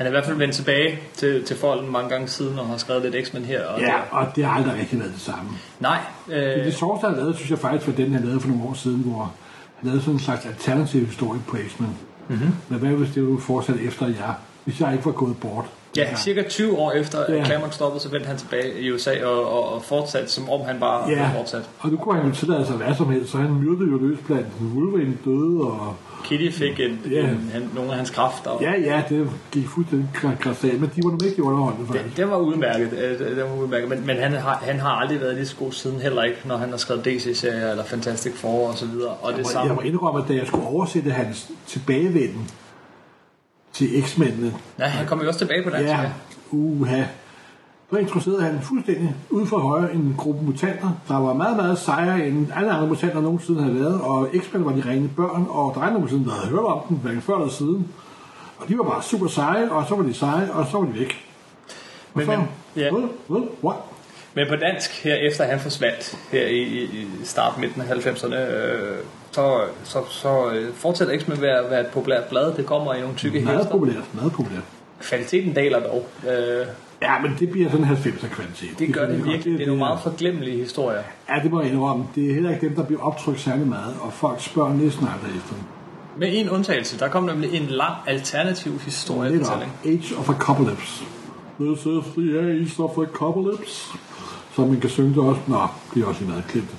[0.00, 2.76] Han er i hvert fald vendt tilbage til, til folden mange gange siden, og har
[2.76, 3.64] skrevet lidt X-Men her.
[3.66, 5.50] Og Ja, det, og det har aldrig rigtig været det samme.
[5.80, 6.58] nej, Øh.
[6.58, 8.74] øh, Det sjoveste, han lavede, synes jeg faktisk, var den, han lavede for nogle år
[8.74, 9.32] siden, hvor
[9.76, 11.96] han lavede sådan en slags alternativ historie på X-Men.
[12.28, 12.50] Mm-hmm.
[12.68, 15.64] Men hvad hvis det ville fortsætte efter jeg, hvis jeg ikke var gået bort?
[15.96, 17.34] Ja, cirka 20 år efter Ja.
[17.36, 17.44] ja.
[17.44, 20.76] Claremont stoppede, så vendte han tilbage i USA og, og, og fortsatte, som om han
[20.80, 21.62] bare Ja, fortsat.
[21.78, 24.18] og nu kunne han jo tillade sig hvad som helst, så han myrdede jo løs
[24.26, 25.94] blandt Wolverine døde, og
[26.24, 27.20] Kitty fik en, Ja.
[27.20, 28.50] en, han, nogle af hans kræfter.
[28.60, 30.08] ja, ja, det gik fuldstændig
[30.42, 32.16] grassat, men de var nu ikke underholdende Det, faktisk.
[32.16, 33.88] det var udmærket, øh, det, det var udmærket.
[33.88, 36.56] Men, men han, har, han har aldrig været lige så god siden, heller ikke, når
[36.56, 39.10] han har skrevet DC-serier eller Fantastic Four og så videre.
[39.10, 39.74] Og det Jeg samme.
[39.74, 42.50] må indrømme, at da jeg skulle oversætte hans tilbagevenden
[43.72, 45.88] til X-mændene, Nej, han kommer jo også tilbage på dansk.
[45.88, 46.00] Ja,
[46.50, 47.02] uha.
[47.90, 52.26] Så introducerede han fuldstændig ud fra højre en gruppe mutanter, der var meget, meget sejere
[52.26, 55.80] end alle andre mutanter nogensinde havde været, og X-Men var de rene børn, og der
[55.86, 57.88] er nogen siden, der havde hørt om dem, hverken før eller siden.
[58.58, 60.94] Og de var bare super seje, og så var de seje, og så var de
[60.98, 61.26] væk.
[62.14, 62.90] Og Men- så, men- ja.
[62.90, 63.08] Hvad?
[63.28, 63.40] Hvad?
[63.64, 63.76] What?
[64.34, 68.34] Men på dansk, her efter han forsvandt, her i, i, i start midten af 90'erne,
[68.36, 68.98] øh,
[69.32, 72.54] så, så, så øh, fortsætter X med at være, være et populært blad.
[72.54, 73.72] Det kommer i nogle tykke Meget hæfter.
[73.72, 74.62] populært, meget populært.
[75.00, 76.08] Kvaliteten daler dog.
[76.30, 76.66] Øh,
[77.02, 78.78] Ja, men det bliver sådan 90'er kvalitet.
[78.78, 79.52] det gør det jeg virkelig.
[79.58, 81.02] Det er nogle meget forglemmelige historier.
[81.28, 82.04] Ja, det må jeg indrømme.
[82.14, 85.36] Det er heller ikke dem, der bliver optrykt særlig meget, og folk spørger næsten aldrig
[85.36, 85.62] efter dem.
[86.16, 89.72] Med en undtagelse, der kom nemlig en lang alternativ Lidt historiefortælling.
[89.84, 89.86] op.
[89.86, 91.04] Age of Apocalypse.
[91.60, 93.86] This is the age of Apocalypse.
[94.56, 95.40] Så man kan synge det også.
[95.46, 96.70] Nå, det er også lige meget klemt.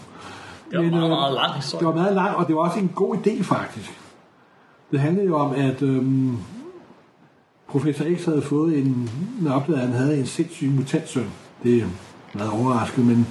[0.71, 1.85] Det var en meget, øh, meget lang Det historie.
[1.85, 3.99] var meget langt, og det var også en god idé faktisk.
[4.91, 6.37] Det handlede jo om, at øhm,
[7.67, 9.09] professor X havde fået en,
[9.41, 11.29] når opdagede, at han havde en sindssyg mutantsøn.
[11.63, 11.87] Det er
[12.33, 13.27] meget overrasket, men...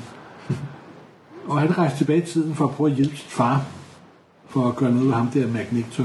[1.49, 3.64] Og han rejste tilbage i tiden for at prøve at hjælpe sin far,
[4.49, 6.03] for at gøre noget ved ham der Magneto.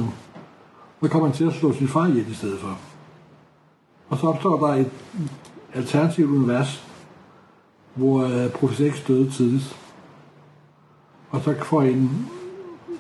[1.03, 2.77] Så kommer han til at slå sin far ihjel i stedet for.
[4.09, 4.91] Og så opstår der et
[5.73, 6.83] alternativt univers,
[7.95, 9.79] hvor øh, professor X døde tidligt.
[11.35, 12.27] Og så får en,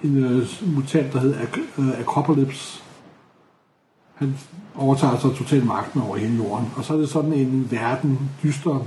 [0.03, 2.83] en øh, mutant, der hedder Ac- øh, Acropolis.
[4.15, 4.37] Han
[4.75, 6.67] overtager så totalt magten over hele jorden.
[6.77, 8.85] Og så er det sådan en verden, dyster,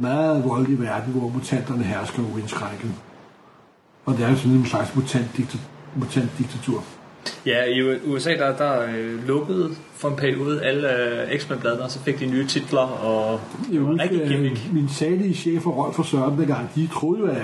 [0.00, 2.90] meget voldelig verden, hvor mutanterne hersker uindskrænket.
[4.04, 5.60] Og det er jo sådan en slags mutant-diktatur.
[5.96, 6.84] Mutant-diktatur.
[7.46, 10.96] Ja, i USA der, der øh, lukkede for en periode alle
[11.32, 14.66] øh, X-Men-bladene, og så fik de nye titler, og det Jeg var rigtig husker, gimmick.
[14.68, 17.42] øh, min salige chef og Rolf for Søren dengang, de troede jo, at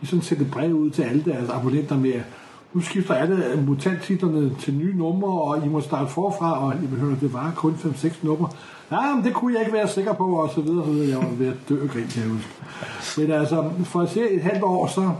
[0.00, 2.12] de sådan sendte brev ud til alle deres abonnenter med,
[2.72, 7.20] nu skifter alle mutanttitlerne til nye numre, og I må starte forfra, og jeg hørte,
[7.20, 8.48] det var kun 5-6 numre.
[8.90, 11.08] Nej, men det kunne jeg ikke være sikker på, og så videre, så videre.
[11.08, 12.50] Jeg var ved at dø og grin, kan jeg huske.
[13.18, 15.10] Men altså, for at se et halvt år, så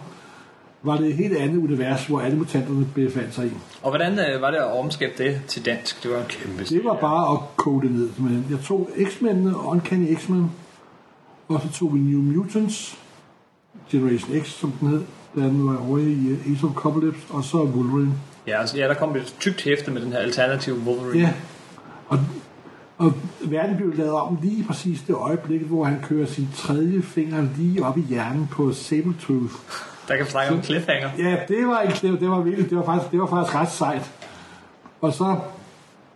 [0.83, 3.51] var det et helt andet univers, hvor alle mutanterne befandt sig i.
[3.83, 6.03] Og hvordan øh, var det at omskabe det til dansk?
[6.03, 8.09] Det var en kæmpe Det var bare at koge det ned.
[8.19, 10.51] Men jeg tog X-Men'ene, Uncanny X-Men,
[11.49, 12.99] og så tog vi New Mutants,
[13.91, 15.03] Generation X, som den hed,
[15.37, 18.13] da den var over i uh, Ace of Apocalypse, og så Wolverine.
[18.47, 21.21] Ja, altså, ja, der kom et tykt hæfte med den her alternative Wolverine.
[21.21, 21.33] Ja,
[22.09, 22.19] og,
[22.99, 27.47] og verden blev lavet om lige præcis det øjeblik, hvor han kører sin tredje finger
[27.59, 29.53] lige op i hjernen på Sabretooth.
[30.09, 31.11] Der kan snakke om cliffhanger.
[31.19, 33.55] Ja, det var, ikke, det, var- det var virkelig, det var faktisk, det var faktisk
[33.57, 34.11] ret sejt.
[35.01, 35.37] Og så,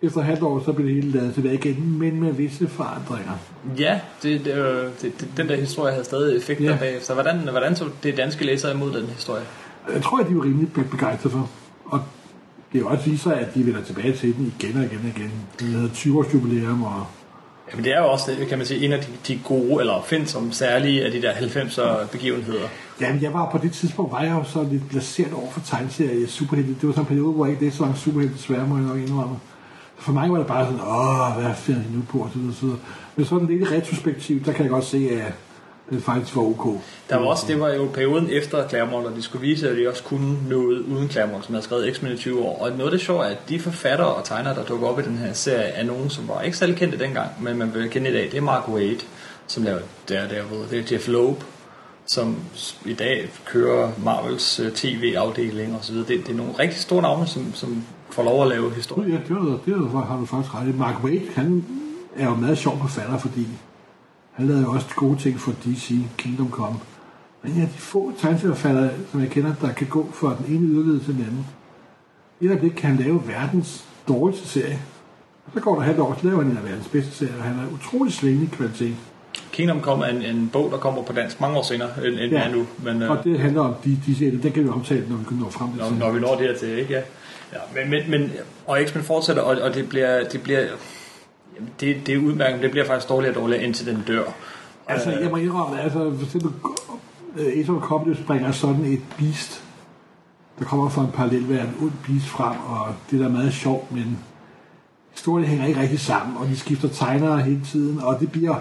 [0.07, 3.33] efter halvt år, så blev det hele lavet tilbage igen, men med visse forandringer.
[3.79, 4.55] Ja, det, det,
[5.03, 6.71] det, det, den der historie havde stadig effekter Ja.
[6.71, 6.77] ja.
[6.79, 7.15] bagefter.
[7.15, 9.43] Hvordan, hvordan tog det danske læsere imod den historie?
[9.95, 11.51] Jeg tror, at de var rimelig be- begejstrede for.
[11.85, 12.01] Og
[12.73, 15.21] det er jo også viser, at de vender tilbage til den igen og igen og
[15.21, 15.33] igen.
[15.61, 17.07] De havde 20 års jubilæum, og
[17.73, 20.23] Jamen, det er jo også, det, kan man sige, en af de, de gode, eller
[20.27, 22.69] som særlige af de der 90'er begivenheder.
[23.01, 26.27] Jamen, jeg var på det tidspunkt, var jeg jo så lidt placeret over for tegneserie
[26.27, 26.71] superhelte.
[26.71, 28.85] Det var sådan en periode, hvor jeg ikke læste så mange superhelte, desværre må jeg
[28.85, 29.37] nok indrømme.
[30.05, 32.55] For mig var det bare sådan, åh, hvad finder de nu på, og så videre,
[32.55, 32.79] så videre.
[33.17, 35.33] Men sådan lidt retrospektivt, der kan jeg godt se, at
[35.91, 36.81] det faktisk var ok.
[37.11, 39.89] Der var også, det var jo perioden efter Claremont, og de skulle vise, at de
[39.89, 42.63] også kunne noget uden Claremont, som havde skrevet X-Men i 20 år.
[42.63, 45.03] Og noget af det sjove er, at de forfattere og tegnere, der dukker op i
[45.03, 48.11] den her serie, er nogen, som var ikke særlig kendte dengang, men man vil kende
[48.11, 48.25] i dag.
[48.25, 48.99] Det er Mark Waid,
[49.47, 50.71] som lavede Daredevil.
[50.71, 51.37] Det er Jeff Loeb,
[52.07, 52.37] som
[52.85, 56.09] i dag kører Marvels øh, tv-afdeling og så videre.
[56.09, 59.13] Det, det er nogle rigtig store navne, som, som får lov at lave historie.
[59.13, 60.73] ja, det, var, det var, har du faktisk ret i.
[60.79, 61.65] Mark Waid, han
[62.17, 63.49] er jo meget sjov forfatter, fordi
[64.33, 66.77] han lavede jo også gode ting for DC, Kingdom Come.
[67.43, 71.01] Men ja, de få tegneserieforfattere, som jeg kender, der kan gå fra den ene yderlighed
[71.01, 71.47] til den anden.
[72.41, 74.79] Et øjeblik kan han lave verdens dårligste serie.
[75.47, 77.43] Og så går der halvt år, så laver han en af verdens bedste serier, og
[77.43, 78.95] han er utrolig svingende kvalitet.
[79.53, 82.33] Kingdom Come er en, en bog, der kommer på dansk mange år senere end, end
[82.33, 82.39] ja.
[82.39, 82.67] er nu.
[82.79, 85.25] Men, øh, Og det handler om de, de serier, den kan vi omtale, når vi
[85.29, 86.95] kan nå frem til når, når vi når dertil, ikke?
[86.95, 87.01] Ja.
[87.55, 88.33] Ja men, men, men,
[88.67, 90.67] og X-Men fortsætter, og, og det bliver, det bliver
[91.81, 94.25] det, det er udmærket, det bliver faktisk dårligere og dårligere, indtil den dør.
[94.89, 96.51] Altså, jeg må indrømme, altså, for eksempel,
[97.37, 99.63] øh, Ace of Comedy springer sådan et beast,
[100.59, 103.93] der kommer fra en parallel verden, ond beast frem, og det der er meget sjovt,
[103.93, 104.19] men
[105.13, 108.55] historien hænger ikke rigtig sammen, og de skifter tegnere hele tiden, og det bliver,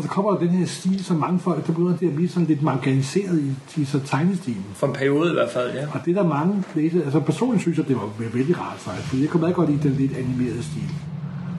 [0.00, 2.28] og så kommer der den her stil, som mange folk, der begynder til at blive
[2.28, 4.64] sådan lidt marginaliseret i, i så tegnestilen.
[4.74, 5.86] For en periode i hvert fald, ja.
[5.94, 9.08] Og det er der mange læse, altså personligt synes jeg, det var vældig rart faktisk,
[9.08, 10.88] fordi jeg kunne meget godt lide den lidt animerede stil.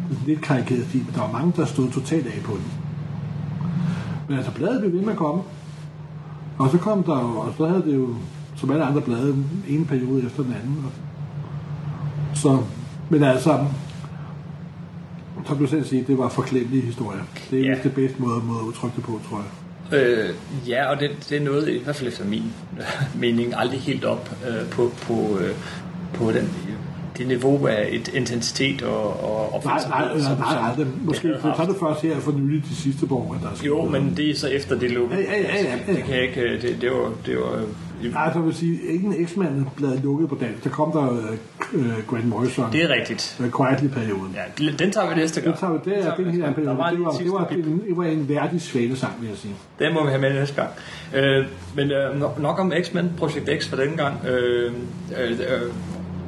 [0.10, 2.65] Den lidt karikerede stil, men der var mange, der stod totalt af på den.
[4.27, 5.41] Men altså, bladet blev ved med at komme.
[6.58, 8.15] Og så kom der jo, og så havde det jo,
[8.56, 9.36] som alle andre blade,
[9.67, 10.86] en periode efter den anden.
[12.34, 12.58] Så,
[13.10, 13.65] men altså,
[15.47, 17.21] som du selv siger, det var forklemmelige historier.
[17.51, 17.75] Det er Ja.
[17.84, 19.47] det bedste måde, måde at udtrykke det på, tror jeg.
[19.99, 20.30] Øh,
[20.67, 22.43] ja, og det, det er noget, i hvert fald efter min
[23.21, 25.49] mening, aldrig helt op øh, på, på, øh,
[26.13, 26.49] på den,
[27.17, 29.23] det niveau af et intensitet og,
[29.54, 32.63] og Nej, nej, nej, nej, nej, det, måske det tager det først her for nylig
[32.69, 35.21] de sidste par år, at der er Jo, men det er så efter det lukkede.
[35.21, 35.93] Ja, ja, ja, ja, ja.
[35.95, 37.63] Det kan jeg ikke, øh, det, det var, det var
[38.09, 40.63] Nej, så vil sige, ikke en X-Man blad lukket på dansk.
[40.63, 41.37] Der kom der øh,
[41.73, 42.71] øh, Grant Morrison.
[42.71, 43.37] det er rigtigt.
[43.43, 44.35] Øh, Quietly-perioden.
[44.59, 45.51] Ja, den tager vi næste gang.
[45.53, 46.77] Det tager vi, det er, det er en helt anden Der periode.
[46.77, 47.65] var Det var, det var, bip.
[47.65, 49.53] en, det var en værdig svalesang, vil jeg sige.
[49.79, 50.69] Den må vi have med næste gang.
[51.15, 54.25] Øh, men øh, nok- om X-Men, Projekt X for denne gang.
[54.25, 54.73] Øh,
[55.19, 55.37] øh, øh,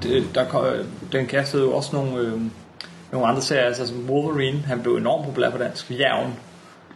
[0.03, 0.73] det, der,
[1.11, 2.31] den kastede jo også nogle, øh,
[3.11, 4.57] nogle andre serier, altså som Wolverine.
[4.59, 5.91] Han blev enormt populær på dansk.
[5.91, 6.33] Jævn.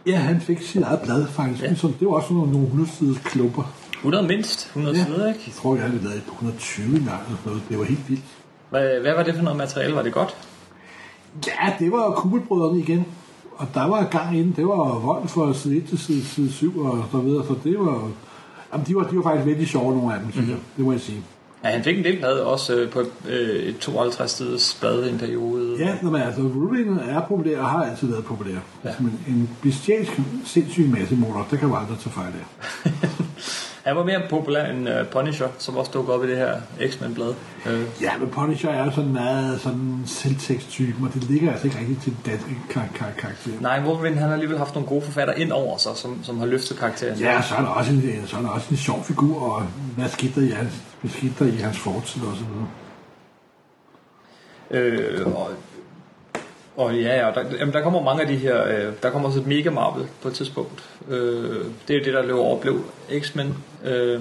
[0.06, 1.62] Ja, han fik sit eget blad, faktisk.
[1.62, 1.68] Ja.
[1.68, 1.74] Ja.
[2.00, 3.74] det var også nogle, nogle 100 siders klumper.
[3.98, 4.66] 100 mindst.
[4.66, 5.04] 100 Ja.
[5.04, 5.40] sider, ikke?
[5.46, 7.20] Jeg tror, jeg havde lavet et på 120 engang.
[7.26, 7.62] Eller noget.
[7.68, 8.22] Det var helt vildt.
[8.70, 9.94] Hvad, hvad var det for noget materiale?
[9.94, 10.36] Var det godt?
[11.46, 13.04] Ja, det var kubelbrødrene igen.
[13.56, 14.52] Og der var gang inden.
[14.56, 17.46] Det var vold fra side 1 til side, side 7 og så videre.
[17.46, 18.10] Så det var...
[18.72, 20.56] Jamen, de var, de var faktisk vældig sjove, nogle af dem, synes jeg.
[20.76, 21.20] Det må jeg sige.
[21.64, 25.10] Ja, han fik en del blad også øh, på øh, et 52 siders blad i
[25.10, 25.76] en periode.
[25.78, 28.56] Ja, når man, altså, Wolverine er populær og har altid været populær.
[28.84, 28.90] Ja.
[29.00, 32.90] Men en bestialsk, sindssyg masse motor, der kan man aldrig tage fejl af.
[33.88, 37.34] Han var mere populær end uh, Punisher, som også dukkede op i det her X-Men-blad.
[37.66, 41.78] Øh, Ja, men Punisher er jo sådan meget sådan selvteksttypen, og det ligger altså ikke
[41.78, 43.50] rigtig til den danske kar- kar- karakter.
[43.60, 46.46] nej, Wolverine han har alligevel haft nogle gode forfattere ind over sig, som, som har
[46.46, 47.18] løftet karakteren.
[47.18, 49.62] Ja, så er der også en, så er der også en sjov figur, og
[49.96, 52.68] hvad skete der i hans, hvad skete der i hans fortid og så videre.
[54.70, 55.50] Øh, og,
[56.78, 59.40] og ja, ja der, jamen, der kommer mange af de her, øh, der kommer også
[59.40, 60.84] et Mega Marvel på et tidspunkt.
[61.08, 62.80] Øh, det er jo det, der løb over blev
[63.20, 63.54] X-Men.
[63.84, 64.20] Øh,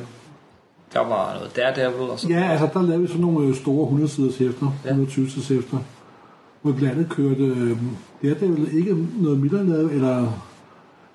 [0.93, 3.83] der var noget Daredevil og sådan Ja, altså der lavede vi sådan nogle øh, store
[3.83, 4.89] 100 siders hæfter, Ja.
[4.89, 5.77] 120 siders hæfter,
[6.61, 7.77] hvor blandt andet kørte, øh,
[8.21, 10.43] vel ikke noget Miller lavede, eller,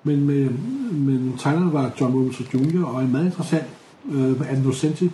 [0.03, 0.49] men, med,
[0.91, 3.65] men tegneren var John Robinson Jr., og en meget interessant,
[4.11, 5.11] øh, Anne Nocenti,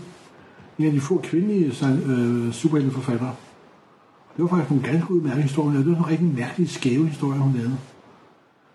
[0.79, 1.73] en af de få kvindelige
[2.05, 3.35] øh, superhelteforfattere.
[4.39, 7.39] Det var faktisk nogle ganske udmærkede historier, og det var nogle rigtig mærkelige, skæve historier,
[7.39, 7.77] hun lavede.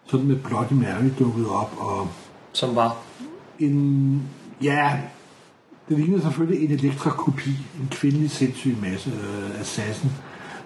[0.06, 2.08] Sådan med Bloody Mary dukket op, og
[2.52, 2.96] som var
[3.58, 4.22] en,
[4.62, 5.00] ja,
[5.88, 7.50] det ligner selvfølgelig en elektrakopi,
[7.80, 10.10] en kvindelig sindssyg masse øh, assassin.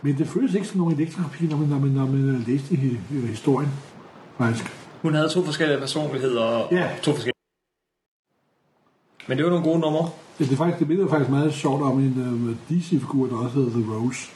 [0.02, 2.74] Men det føles ikke som nogen elektrakopi, når man, når man, når man øh, læste
[3.12, 3.70] øh, historien,
[4.38, 4.64] faktisk.
[5.02, 6.90] Hun havde to forskellige personligheder og Ja.
[7.02, 7.32] to forskellige.
[9.28, 10.10] Men det var nogle gode numre.
[10.40, 12.14] Ja, det, er faktisk, det minder faktisk meget sjovt om en
[12.70, 14.30] øh, DC-figur, der også hedder The Rose,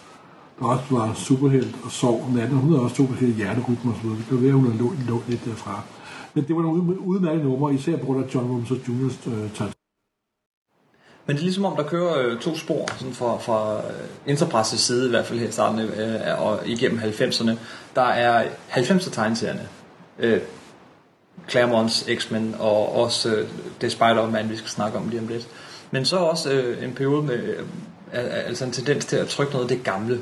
[0.59, 2.57] der også var superhelt og sov om natten.
[2.57, 4.19] Hun havde også to forskellige hjerterytmer og så videre.
[4.19, 5.83] Det kan være, hun havde lånt lå lidt derfra.
[6.35, 9.73] Men det var nogle udmærkede numre, især på grund af John Williams og Juniors øh.
[11.27, 13.93] Men det er ligesom om, der kører øh, to spor sådan fra, fra øh,
[14.27, 17.51] Interpresses side, i hvert fald her i starten øh, og igennem 90'erne.
[17.95, 19.69] Der er 90'er tegneserierne.
[20.19, 20.41] Øh,
[21.49, 23.49] Claremonts X-Men og også øh,
[23.81, 25.49] det Spider-Man, vi skal snakke om lige om lidt.
[25.91, 29.71] Men så også øh, en periode med øh, altså en tendens til at trykke noget
[29.71, 30.21] af det gamle.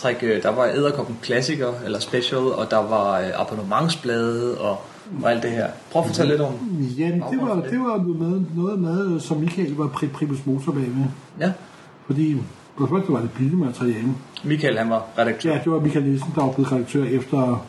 [0.00, 4.78] Træk, øh, der var Æderkoppen Klassiker eller Special, og der var øh, abonnementsblade og,
[5.22, 5.66] og alt det her.
[5.92, 6.54] Prøv at fortælle lidt om.
[6.98, 10.72] Ja, det var, det var noget med, noget med, som Michael var pri- primus motor
[10.72, 11.04] bag med.
[11.40, 11.52] Ja,
[12.06, 12.36] Fordi
[12.76, 14.14] på det første var det billedmateriale.
[14.44, 15.52] Michael han var redaktør.
[15.52, 17.64] Ja, det var Michael Nielsen, der var blevet redaktør efter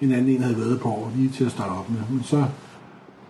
[0.00, 1.98] en anden en havde været på år, lige til at starte op med.
[2.10, 2.44] Men så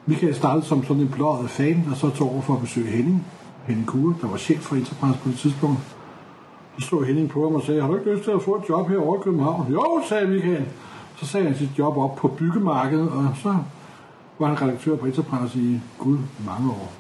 [0.07, 3.27] Michael startede som sådan en blåret fan, og så tog over for at besøge Henning.
[3.67, 5.79] Henning Kure, der var chef for Enterprise på det tidspunkt.
[6.79, 8.69] Så slog Henning på ham og sagde, har du ikke lyst til at få et
[8.69, 9.73] job her over i København?
[9.73, 10.65] Jo, sagde Michael.
[11.17, 13.57] Så sagde han sit job op på byggemarkedet, og så
[14.39, 16.93] var han redaktør på Enterprise i gud mange år.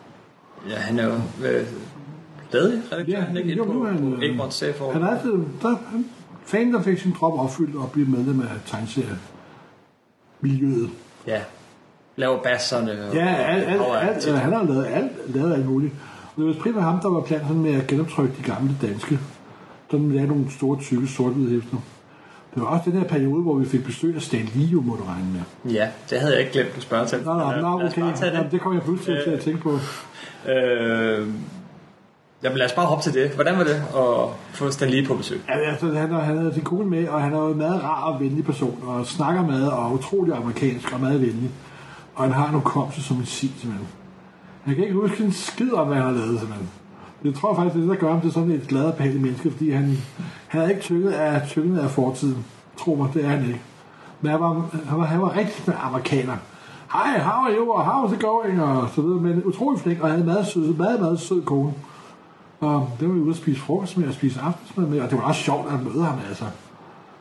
[0.68, 1.12] Ja, han er jo
[1.48, 1.66] øh,
[2.48, 5.02] stadig redaktør, Ja, han er ikke jo, på, er han, på øh, Egmont Safe Han
[5.02, 5.32] er altid,
[5.62, 6.04] der, han,
[6.44, 9.18] fan, der fik sin drøm opfyldt og blev medlem af tegneserie
[10.40, 10.90] miljøet.
[11.26, 11.40] Ja,
[12.16, 12.90] laver basserne.
[13.08, 15.92] og- Ja, alt, alt, og- alt, alt, han har lavet alt, lavet alt muligt.
[16.36, 19.18] Og det var primært ham, der var planen med at genoptrykke de gamle danske.
[19.90, 21.76] Sådan med nogle store, tykke, sort hæfter.
[22.54, 24.94] Det var også den her periode, hvor vi fik besøg af Stan Lee, jo må
[24.96, 25.72] du regne med.
[25.72, 27.22] Ja, det havde jeg ikke glemt at spørge til.
[27.24, 28.16] Nå, lad os okay.
[28.16, 28.52] tage Jamen, det.
[28.52, 29.78] det kommer jeg pludselig til at tænke på.
[30.50, 31.28] Øh,
[32.42, 33.30] jamen lad os bare hoppe til det.
[33.30, 35.40] Hvordan var det at få Stan Lee på besøg?
[35.48, 38.12] Ja, altså, han, han havde sin kone med, og han er jo en meget rar
[38.12, 41.50] og venlig person, og snakker meget, og er utrolig amerikansk og meget venlig.
[42.14, 43.88] Og han har nogle komse som en sig, simpelthen.
[44.64, 46.68] Han kan ikke huske en skid om, hvad han har lavet, simpelthen.
[47.24, 49.22] Det tror faktisk, det er det, der gør ham til sådan et glad og behageligt
[49.22, 49.98] menneske, fordi han,
[50.48, 52.44] han er ikke tynget af, tynget af fortiden.
[52.78, 53.60] Tro mig, det er han ikke.
[54.20, 56.36] Men han var, han var, han var rigtig en amerikaner.
[56.92, 59.20] Hej, how are you, og how's it going, og så videre.
[59.20, 61.72] Men utrolig flink, og havde meget sød, meget, meget sød kone.
[62.60, 65.18] Og det var vi ude at spise frokost med og spise aftensmad med, og det
[65.18, 66.44] var også sjovt at møde ham, altså.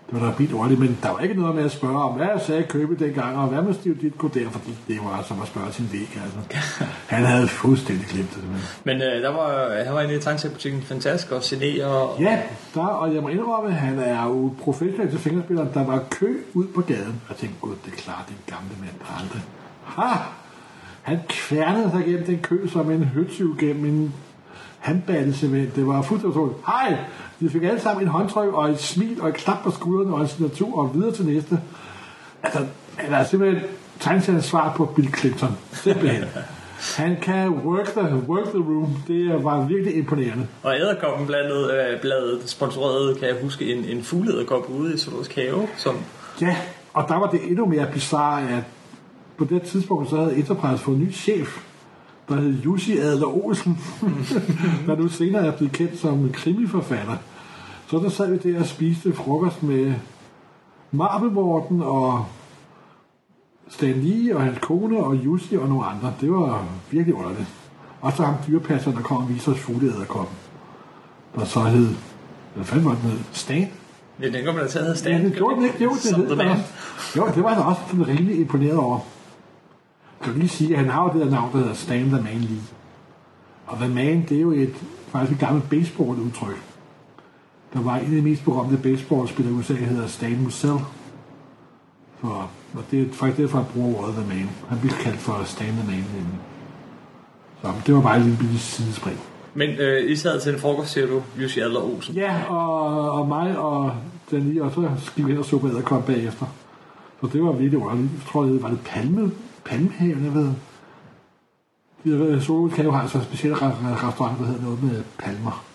[0.09, 2.27] Det var da vildt ordentligt, men der var ikke noget med at spørge om, hvad
[2.27, 5.47] jeg sagde købe dengang, og hvad med Steve Ditko der, fordi det var som at
[5.47, 6.39] spørge sin væg, altså.
[7.15, 8.67] Han havde fuldstændig glemt det, simpelthen.
[8.83, 12.21] Men øh, der var, han var inde i tegnsætbutikken Fantastisk og Cine og...
[12.21, 12.41] Ja,
[12.73, 15.69] der, og jeg må indrømme, at han er jo professionel til fingerspilleren.
[15.73, 17.21] Der var kø ud på gaden.
[17.23, 19.41] Og jeg tænkte, gud, det er klart, det er en gamle mand, der aldrig.
[19.83, 20.17] Ha!
[21.01, 24.13] Han kværnede sig gennem den kø som en høtyv gennem en
[24.83, 25.71] handballe simpelthen.
[25.75, 26.57] Det var fuldstændig utroligt.
[26.67, 26.97] Hej!
[27.39, 30.21] De fik alle sammen en håndtryk og et smil og et klap på skuldrene og
[30.21, 31.59] en signatur og videre til næste.
[32.43, 32.59] Altså,
[32.95, 33.63] han er simpelthen
[33.99, 35.57] tegnsættende svar på Bill Clinton.
[35.71, 36.23] Simpelthen.
[36.97, 38.97] Han kan work the, work the room.
[39.07, 40.47] Det var virkelig imponerende.
[40.63, 45.35] Og æderkoppen blandet, øh, bladet sponsoreret, kan jeg huske, en, en fugleæderkop ude i Zoologisk
[45.35, 45.95] Have, som...
[46.41, 46.55] Ja,
[46.93, 48.63] og der var det endnu mere bizarre, at
[49.37, 51.59] på det tidspunkt så havde Enterprise fået en ny chef,
[52.29, 53.77] der hed Jussi Adler Olsen,
[54.87, 57.15] der nu senere er blevet kendt som krimiforfatter.
[57.87, 59.93] Så der sad vi der og spiste frokost med
[60.91, 61.29] Marble
[61.85, 62.25] og
[63.69, 66.13] Stan Lee og hans kone og Jussi og nogle andre.
[66.21, 67.47] Det var virkelig underligt.
[68.01, 70.35] Og så ham dyrepasseren, der kom og viste os fugleæderkoppen.
[71.35, 71.89] Der så hed,
[72.55, 73.19] hvad fanden var den hed?
[73.31, 73.67] Stan?
[74.21, 75.25] Ja, den kommer da til at hedde Ja, Stan.
[75.25, 75.83] det gjorde den ikke.
[75.83, 75.89] Jo,
[76.29, 76.47] det man.
[76.47, 76.63] også.
[77.17, 78.99] Jo, det var jeg også sådan rimelig imponeret over.
[80.25, 82.21] Jeg vil lige sige, at han har jo det der navn, der hedder Stan the
[82.21, 82.61] Man Lee.
[83.67, 84.73] Og The Man, det er jo et,
[85.07, 86.61] faktisk et gammelt baseball-udtryk.
[87.73, 90.77] Der var en af de mest berømte baseballspillere i USA, der hedder Stan Musial.
[92.21, 94.49] For, og det er faktisk derfor, han bruger ordet The Man.
[94.69, 95.95] Han bliver kaldt for Stan the Man.
[95.95, 96.39] nemlig.
[97.61, 99.19] Så det var bare en lille bitte sidespring.
[99.53, 102.15] Men øh, I sad til en frokost, siger du, Jussi Adler Olsen.
[102.15, 103.93] Ja, og, og mig og
[104.31, 106.45] den lige, og så skal vi hen og suppe æderkop bagefter.
[107.21, 108.11] Så det var virkelig underligt.
[108.13, 109.31] Jeg tror, det var det palme,
[109.65, 110.51] palmehaven, jeg ved.
[112.05, 115.65] Jeg Zoologisk Have har altså en speciel re- re- restaurant, der hedder noget med palmer.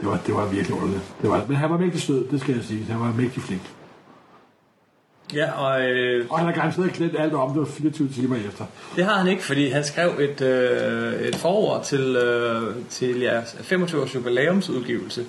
[0.00, 1.12] Det var, det var virkelig underligt.
[1.22, 2.84] Det var, men han var mægtig sød, det skal jeg sige.
[2.84, 3.62] Han var mægtig flink.
[5.34, 8.64] Ja, og øh, Og han har garanteret glemt alt om det var 24 timer efter.
[8.96, 13.48] det har han ikke, fordi han skrev et, øh, et forord til, øh, til jeres
[13.54, 15.24] 25-års jubilæumsudgivelse,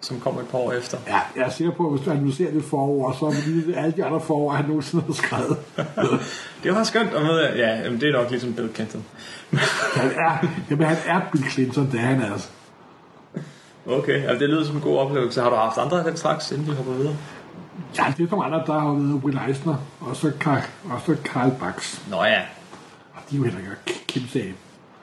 [0.00, 0.98] som kom et par år efter.
[1.06, 3.92] Ja, jeg er sikker på, at hvis du analyserer det forår, så er det alle
[3.96, 5.58] de andre forår, han nogensinde har skrevet.
[6.62, 7.52] Det var skønt at møde.
[7.56, 9.04] Ja, jamen, det er nok ligesom Bill Clinton.
[10.00, 12.48] Han er, jamen, han er Bill Clinton, det er han altså.
[13.86, 15.40] Okay, altså, det lyder som en god oplevelse.
[15.40, 17.16] Har du haft andre af den slags, inden vi hopper videre?
[17.98, 21.16] Ja, det er nogle andre, der har været Will Eisner, og så Karl, og så
[21.24, 22.00] Karl Bax.
[22.10, 22.40] Nå ja,
[23.14, 24.54] Og de er jo heller ikke kæmpe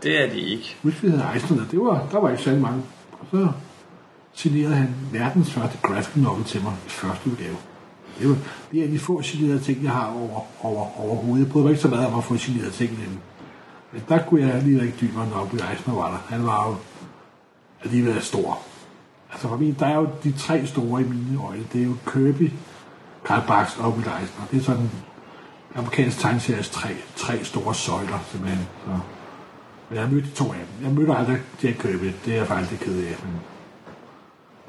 [0.04, 0.76] det er de ikke.
[0.82, 2.84] Hvis vi havde Eisner, der, det var, der var ikke særlig mange.
[3.12, 3.52] Og så
[4.34, 7.56] signerede han verdens første graphic novel til mig i første udgave.
[8.20, 8.36] Det, er,
[8.72, 11.46] det er de få signerede ting, jeg har over, over, overhovedet.
[11.46, 13.20] Jeg bryder ikke så meget om at få signerede ting inden.
[13.94, 16.36] Men der kunne jeg lige ikke dybere, nok, Will Eisner var der.
[16.36, 16.76] Han var jo
[17.84, 18.60] alligevel stor.
[19.32, 21.64] Altså for mig, der er jo de tre store i mine øjne.
[21.74, 22.52] Det er jo Kirby,
[23.26, 24.46] Karl Barks og Will Eisner.
[24.52, 24.90] Det er sådan
[25.76, 28.68] amerikansk tegneseries tre, tre store søjler, simpelthen.
[28.86, 29.00] Så.
[29.90, 30.86] Men jeg mødte to af dem.
[30.86, 32.12] Jeg mødte aldrig Jack Kirby.
[32.26, 33.40] Det er jeg faktisk ked af, men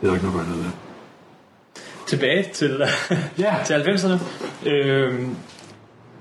[0.01, 0.65] det er der ikke noget ved.
[2.07, 2.83] Tilbage til,
[3.39, 3.57] Ja.
[3.67, 4.19] til 90'erne.
[4.69, 5.37] Øhm,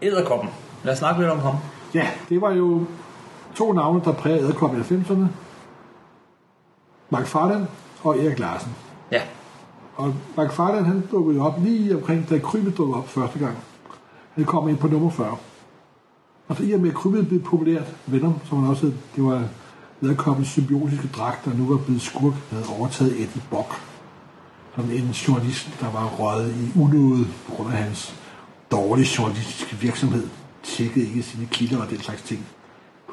[0.02, 0.50] Æderkoppen.
[0.84, 1.56] Lad os snakke lidt om ham.
[1.94, 2.86] Ja, det var jo
[3.56, 5.26] to navne, der prægede æderkoppen i 90'erne.
[7.10, 7.68] Mark Farland
[8.04, 8.76] og Erik Larsen.
[9.12, 9.22] Ja,
[9.96, 13.58] Og Mark Farland, han dukkede jo op lige omkring, da Krybe dukkede op første gang.
[14.36, 15.38] Han kom ind på nummer 40.
[16.48, 19.24] Og så i og med, at krybet blev populært, Venom, som man også hed, det
[19.24, 19.44] var
[20.04, 23.82] Æderkoppens symbiotiske dragt, der nu var blevet skurk, havde overtaget Eddie Bock,
[24.76, 28.16] som en journalist, der var røget i unåde på grund af hans
[28.72, 30.28] dårlige journalistiske virksomhed.
[30.64, 32.46] Tjekkede ikke sine kilder og den slags ting.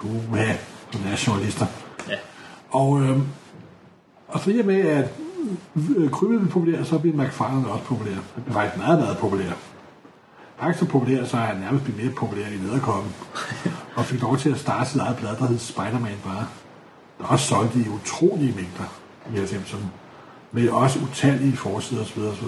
[0.00, 0.55] Puha,
[0.92, 1.66] som er journalister.
[2.09, 2.14] Ja.
[2.70, 3.18] Og, øh,
[4.29, 5.11] og så i og med, at
[5.96, 8.14] øh, krybet blev populær, så blev McFarlane også populær.
[8.14, 9.53] Han blev faktisk meget, meget populær.
[10.61, 13.12] Faktisk så populær, så er han nærmest blevet mere populær i nederkoppen.
[13.96, 16.46] og fik lov til at starte sit eget blad, der hed Spider-Man bare.
[17.20, 19.00] Der også solgte i utrolige mængder
[19.35, 19.85] i 90'erne.
[20.52, 22.20] Med også utallige forsider osv.
[22.20, 22.46] osv.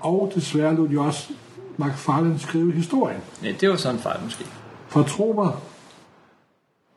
[0.00, 1.32] Og desværre lod de også
[1.76, 3.20] McFarlane skrive historien.
[3.44, 4.44] ja, det var sådan en fejl måske.
[4.88, 5.52] For tro mig,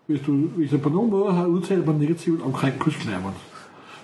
[0.06, 3.36] hvis, du, hvis jeg på nogen måde har udtalt mig negativt omkring Chris Claremont,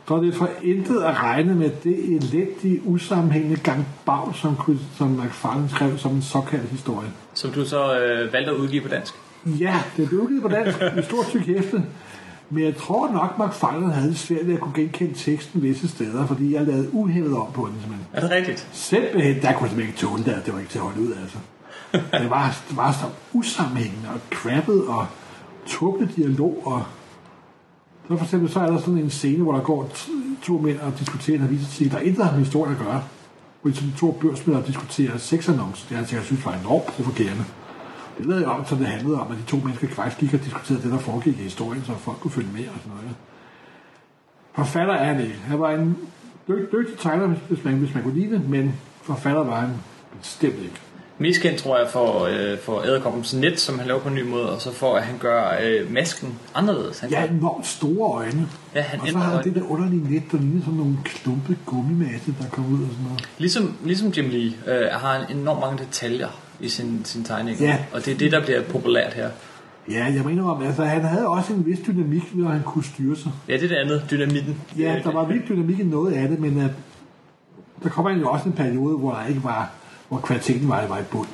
[0.07, 4.79] så er det for intet at regne med det elendige, usammenhængende gang bag, som, Chris,
[4.97, 7.07] som McFarlane skrev som en såkaldt historie.
[7.33, 9.13] Som du så øh, valgte at udgive på dansk.
[9.45, 11.83] Ja, det blev udgivet på dansk med stort stykke hæfte.
[12.49, 16.27] Men jeg tror nok, McFarlane havde det svært ved at kunne genkende teksten visse steder,
[16.27, 17.75] fordi jeg lavede uhæmmet om på den.
[17.81, 18.07] Simpelthen.
[18.13, 18.67] Er det rigtigt?
[18.71, 21.13] Simpelthen, der kunne jeg simpelthen ikke tåle det, det var ikke til at holde ud,
[21.21, 21.37] altså.
[21.91, 25.05] Det var, det var så usammenhængende og crappet og
[25.67, 26.83] tåbelig dialog, og
[28.07, 29.89] så for eksempel så er der sådan en scene, hvor der går
[30.43, 33.03] to mænd og diskuterer en avisartikel, der intet har med historien at gøre.
[33.61, 35.85] Hvor de to børsmænd diskuterer sexannoncer.
[35.89, 37.45] Det har jeg synes var enormt provokerende.
[38.27, 40.91] Jeg om, så det handlede om, at de to mennesker faktisk gik og diskuterede det,
[40.91, 43.15] der foregik i historien, så folk kunne følge med og sådan noget.
[44.55, 45.35] Forfatter er han ikke.
[45.47, 45.97] Han var en
[46.47, 49.69] dyg, dygtig tegner, hvis- man, hvis man kunne lide det, men forfatter var han
[50.21, 50.75] bestemt ikke.
[51.21, 54.23] Mest kendt tror jeg for, øh, for Æderkoppens net, som han laver på en ny
[54.23, 56.99] måde, og så for at han gør øh, masken anderledes.
[56.99, 58.47] Han Ja, gør, enormt store øjne.
[58.75, 61.57] Ja, han og så har han det der underlige net, der ligner sådan nogle klumpede
[61.65, 63.29] gummimasse, der kommer ud og sådan noget.
[63.37, 66.27] ligesom, ligesom Jim Lee øh, har han enormt mange detaljer
[66.59, 67.59] i sin, sin tegning.
[67.59, 67.77] Ja.
[67.93, 69.29] Og det er det, der bliver populært her.
[69.89, 73.15] Ja, jeg mener om, altså han havde også en vis dynamik, når han kunne styre
[73.15, 73.31] sig.
[73.47, 74.61] Ja, det er det andet, dynamitten.
[74.77, 76.63] Ja, der var vildt dynamik i noget af det, men uh,
[77.83, 79.71] der kommer jo også en periode, hvor der ikke var,
[80.09, 81.27] hvor kvaliteten var, var i bund.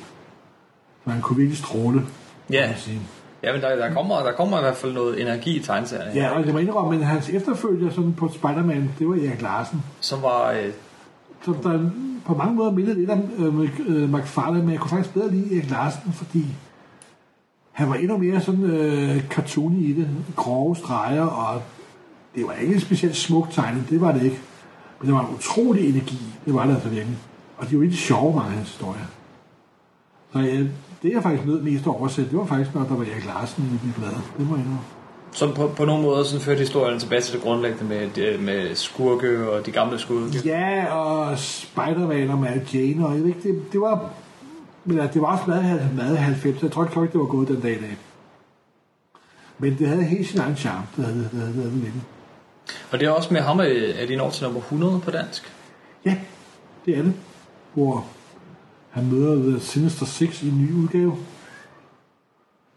[1.04, 2.02] Så han kunne virkelig stråle.
[2.50, 2.74] Ja.
[2.76, 3.00] sige.
[3.42, 6.10] Ja, men der, der, kommer, der kommer i hvert fald noget energi i tegneserierne.
[6.14, 9.82] Ja, og jeg må indrømme, men hans efterfølger sådan på Spider-Man, det var Erik Larsen.
[10.00, 10.50] Som var...
[10.50, 10.72] Øh,
[11.42, 11.90] som der
[12.24, 15.56] på mange måder mindede lidt om øh, McFarlane, øh, men jeg kunne faktisk bedre lide
[15.56, 16.44] Erik Larsen, fordi
[17.72, 20.08] han var endnu mere sådan øh, cartoony i det.
[20.36, 21.62] Grove streger, og
[22.34, 24.40] det var ikke en specielt smuk tegnet, det var det ikke.
[25.00, 27.18] Men det var en utrolig energi, det var det altså virkelig.
[27.56, 29.06] Og de var ikke sjove, mange af hans historier.
[30.32, 30.70] Så øh,
[31.02, 33.64] det jeg faktisk nød mest at oversætte, det var faktisk, når der var Erik Larsen
[33.64, 34.22] i, i bladet.
[34.38, 34.95] Det må jeg indrømme
[35.32, 38.74] som på, på nogle måder sådan førte historien tilbage til det grundlæggende med, det- med
[38.74, 40.38] skurke og de gamle skurke.
[40.44, 44.10] Ja, og Spider-Man og Mary Jane, og jeg ved ikke, det, det var...
[44.84, 47.60] Men altså, det var også meget, meget 90, jeg tror ikke, det var gået den
[47.60, 47.96] dag i dag.
[49.58, 52.02] Men det havde helt sin egen charme, det havde det, havde, det havde virkelig.
[52.92, 55.52] Og det er også med ham, øh, at de når til nummer 100 på dansk.
[56.04, 56.16] Ja,
[56.86, 57.14] det er det.
[57.74, 58.06] Hvor
[58.90, 61.16] han møder The Sinister Six i en ny udgave.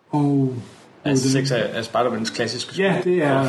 [0.10, 0.54] Og...
[1.10, 3.48] Altså seks af, af Spider-Mans klassiske Ja, det er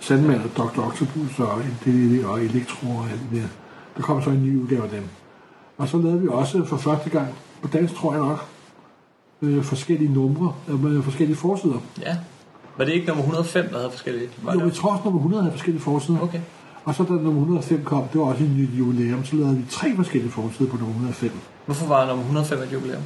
[0.00, 0.80] Sandman og Dr.
[0.86, 3.48] Octopus og, det, og Elektro og alt det der.
[3.96, 5.02] Der kommer så en ny udgave af dem.
[5.78, 7.28] Og så lavede vi også for første gang,
[7.62, 8.46] på dansk tror jeg nok,
[9.42, 11.80] øh, forskellige numre, øh, med forskellige forsider.
[12.00, 12.16] Ja.
[12.76, 14.28] Var det ikke nummer 105, der havde forskellige?
[14.42, 16.20] Var Jo, jeg tror også, nummer 100 havde forskellige forsider.
[16.20, 16.40] Okay.
[16.84, 19.64] Og så da nummer 105 kom, det var også en ny jubilæum, så lavede vi
[19.70, 21.30] tre forskellige forsider på nummer 105.
[21.66, 23.02] Hvorfor var nummer 105 et jubilæum?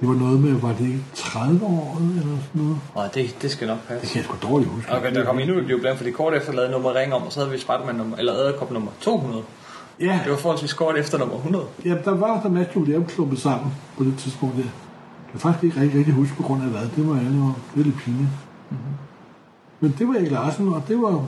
[0.00, 2.76] Det var noget med, var det ikke 30 år eller sådan noget?
[2.94, 4.06] Nej, det, det skal nok Det passe.
[4.12, 4.92] kan jeg sgu dårligt huske.
[4.92, 7.40] Okay, der kom endnu et jubilæum, fordi kort efter lavede nummer ring om, og så
[7.40, 9.42] havde vi Spider-Man nummer, eller Æderkop nummer 200.
[10.00, 11.64] Ja, Det var forholdsvis kort efter nummer 100.
[11.84, 14.62] Ja, der var der masse jubilæum klumpet sammen på det tidspunkt der.
[14.62, 14.70] Jeg
[15.32, 16.80] kan faktisk ikke rigtig, rigtig huske på grund af hvad.
[16.96, 17.54] Det må jeg ærlig om.
[17.74, 18.28] Det lidt pinligt.
[18.70, 18.84] Mm-hmm.
[19.80, 21.20] Men det var Erik Larsen, og det var, jeg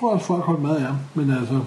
[0.00, 0.92] tror også folk holdt meget af.
[1.14, 1.60] Men altså,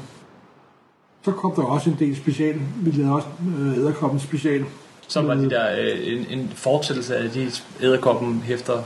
[1.26, 2.62] så kom der også en del special.
[2.76, 3.28] Vi lavede også
[3.60, 4.66] øh, æderkoppen special.
[5.08, 8.84] Som var de der, øh, en, en fortsættelse af de æderkoppen hæfter.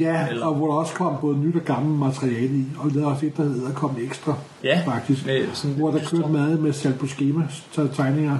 [0.00, 2.64] Ja, Eller- og hvor der også kom både nyt og gammelt materiale i.
[2.78, 5.26] Og lavede også et, der hed æderkoppen ekstra, Ja, faktisk.
[5.26, 7.48] med sådan Hvor der kørte meget med salg på schema
[7.94, 8.38] tegninger.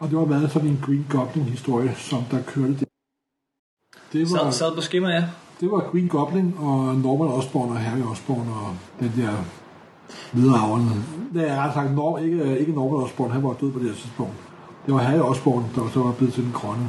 [0.00, 2.88] Og det var meget sådan en Green Goblin-historie, som der kørte det.
[4.12, 5.24] Det var, Sad, sad på skema, ja.
[5.60, 9.30] Det var Green Goblin og Norman Osborn og Harry Osborn og den der
[10.32, 10.92] videreavlende.
[11.34, 13.94] Det er ret sagt, Nor- ikke, ikke Norman Osborn, han var død på det her
[13.94, 14.32] tidspunkt.
[14.86, 16.88] Det var Harry Osborn, der så var blevet til den grønne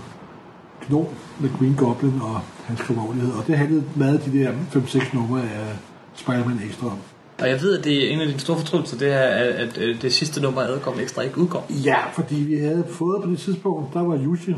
[0.81, 1.07] knon
[1.39, 3.33] med Green Goblin og hans kriminallighed.
[3.33, 5.75] Og det handlede meget af de der 5-6 numre af
[6.15, 6.97] Spider-Man Extra om.
[7.39, 9.77] Og jeg ved, at det er en af dine store fortrydelser, det er, at, at,
[9.77, 11.63] at det sidste nummer af Æderkoppen Ekstra ikke udkom.
[11.69, 14.55] Ja, fordi vi havde fået på det tidspunkt, der var Jussi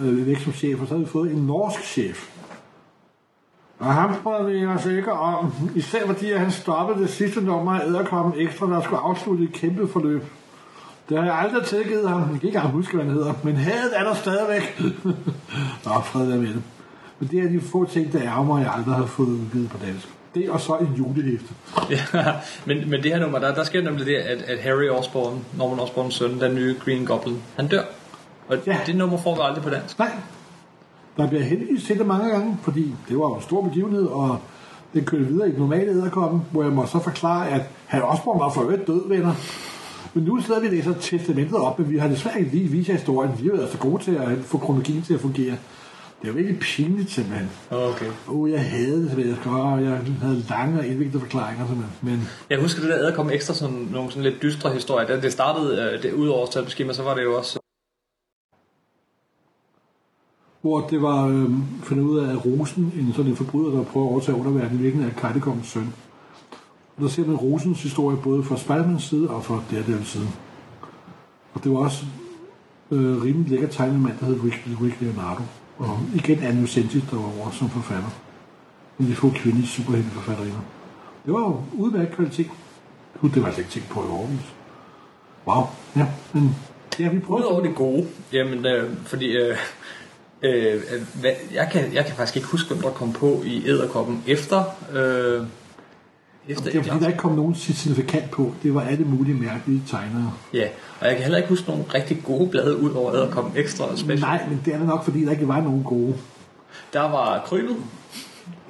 [0.00, 2.28] øh, væk som chef, og så havde vi fået en norsk chef.
[3.78, 7.86] Og ham prøvede vi os ikke om, især fordi han stoppede det sidste nummer af
[7.86, 10.22] Æderkoppen Ekstra, der skulle afslutte et kæmpe forløb.
[11.08, 12.30] Det har jeg aldrig tilgivet ham.
[12.32, 13.34] Jeg kan ikke huske, hvad han hedder.
[13.42, 14.80] Men hadet er der stadigvæk.
[15.84, 16.62] Nå, fred er med det.
[17.18, 19.78] Men det er de få ting, der ærger mig, jeg aldrig har fået udgivet på
[19.86, 20.08] dansk.
[20.34, 21.54] Det og så en julehæfte.
[21.90, 22.02] Ja,
[22.66, 25.80] men, men det her nummer, der, der sker nemlig det, at, at Harry Osborn, Norman
[25.80, 27.82] Osborns søn, den nye Green Goblin, han dør.
[28.48, 28.78] Og ja.
[28.86, 29.98] Det nummer får vi aldrig på dansk.
[29.98, 30.10] Nej.
[31.16, 34.38] Der bliver heldigvis til det mange gange, fordi det var jo en stor begivenhed, og
[34.94, 38.40] den kørte videre i den normale æderkoppen, hvor jeg må så forklare, at han Osborn
[38.40, 39.34] var for øvrigt død, venner.
[40.14, 43.30] Men nu sidder vi læser testamentet op, men vi har desværre ikke lige vist historien.
[43.42, 45.56] Vi har været så gode til at få kronologien til at fungere.
[46.22, 47.50] Det er jo virkelig pinligt simpelthen.
[47.70, 48.10] Okay.
[48.28, 51.96] Oh, jeg havde det, jeg skal og jeg havde lange og indviklede forklaringer simpelthen.
[52.02, 55.06] Men Jeg husker det der kom ekstra sådan nogle sådan lidt dystre historier.
[55.06, 57.58] Da det startede, øh, det, ud over skema, så var det jo også...
[60.60, 61.50] hvor det var øh,
[61.82, 65.06] fundet ud af, at Rosen, en sådan en forbryder, der prøver at overtage underverdenen, virkelig
[65.06, 65.92] er Kajtekongens søn.
[66.98, 70.28] Der ser man Rosens historie både fra Spalmans side og fra Daredevils side.
[71.54, 72.04] Og det var også
[72.90, 75.42] øh, rimelig lækker tegnet mand, der hed Rick, Rick Leonardo.
[75.78, 78.08] Og igen Anne Sentis, der var over som forfatter.
[78.98, 80.60] En af de få kvindelige superhelteforfatterinder.
[81.26, 82.50] Det var jo udmærket kvalitet.
[83.20, 84.54] Gud, det var altså ikke tænkt på i årvis.
[85.46, 85.64] Wow,
[85.96, 86.56] ja, men
[86.98, 89.26] ja, vi prøver Udover det gode, jamen, øh, fordi...
[89.26, 89.56] Øh,
[90.42, 93.66] øh, øh, hvad, jeg, kan, jeg kan faktisk ikke huske, hvem der kom på i
[93.66, 94.64] æderkoppen efter...
[94.92, 95.46] Øh,
[96.48, 98.54] efter Det var fordi, der ikke kom nogen signifikant på.
[98.62, 100.32] Det var alle mulige mærkelige tegnere.
[100.54, 100.68] Ja,
[101.00, 103.98] og jeg kan heller ikke huske nogen rigtig gode blade ud over æderkoppen ekstra og
[103.98, 104.20] special.
[104.20, 106.14] Nej, men det er da nok, fordi der ikke var nogen gode.
[106.92, 107.76] Der var krybet.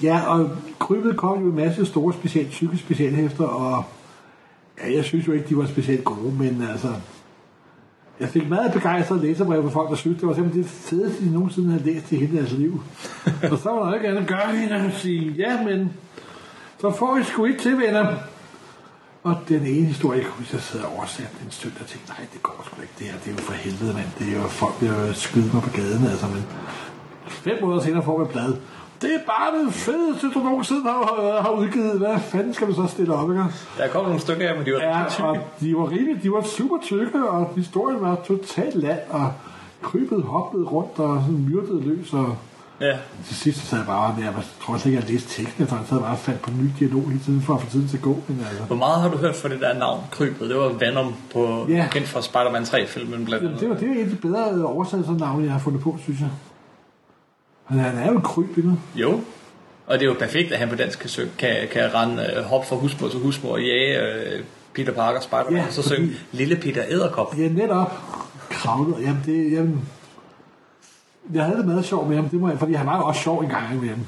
[0.02, 3.84] Ja, og krybet kom jo en masse store specielt, psykiske specialhæfter, og
[4.78, 6.88] ja, jeg synes jo ikke, de var specielt gode, men altså...
[8.20, 11.32] Jeg fik meget begejstret læserbrev fra folk, der synes, det var simpelthen det fedeste, de
[11.32, 12.82] nogensinde havde læst i hele deres liv.
[13.52, 15.92] og så var der ikke andet at gøre end at sige, ja, men
[16.80, 18.06] så får vi sgu ikke til, venner.
[19.22, 22.42] Og den ene historie, jeg kunne sad og oversat en stund, og tænkte, nej, det
[22.42, 24.06] går sgu ikke, det her, det er jo for helvede, mand.
[24.18, 26.44] Det er jo folk, der jo skyde mig på gaden, altså, men
[27.28, 28.52] fem måneder senere får vi et blad.
[29.02, 31.98] Det er bare det fedeste, du nogensinde har, har udgivet.
[31.98, 33.44] Hvad fanden skal du så stille op, ikke?
[33.78, 35.28] Der kom nogle stykker af, men de var Ja, rigtig tykke.
[35.28, 39.32] og de var rimelig, de var super tykke, og historien var totalt land, og
[39.82, 42.36] krybet hoppede rundt og sådan myrdede løs, og
[42.80, 45.84] Ja, til sidst så sad jeg bare, jeg tror slet ikke, jeg læste teksten, jeg
[45.88, 47.96] sad bare og fandt på en ny dialog hele tiden for at få tiden til
[47.96, 48.22] at gå.
[48.28, 50.48] Men altså, Hvor meget har du hørt for det der navn, Krybet?
[50.50, 51.88] Det var Venom på, Ja.
[51.92, 53.60] kendt fra Spider-Man 3-filmen blandt det, andet.
[53.60, 56.28] det, var, det er et af de bedre oversættelsernavne, jeg har fundet på, synes jeg.
[57.70, 58.72] Men han er jo en kryb, ikke?
[58.94, 59.20] Jo.
[59.86, 62.44] Og det er jo perfekt, at han på dansk kan, søge, kan, kan rende øh,
[62.44, 64.40] hop fra husmor til husmor og jage øh,
[64.74, 67.38] Peter Parker Spider-Man, Ja, og så fordi- synge Lille Peter Æderkop.
[67.38, 67.92] Ja, netop.
[68.50, 68.96] Kravlet.
[69.00, 69.88] Jamen, det, jamen,
[71.34, 73.20] jeg havde det meget sjovt med ham, det må jeg, fordi han var jo også
[73.20, 73.98] sjov en gang med ham.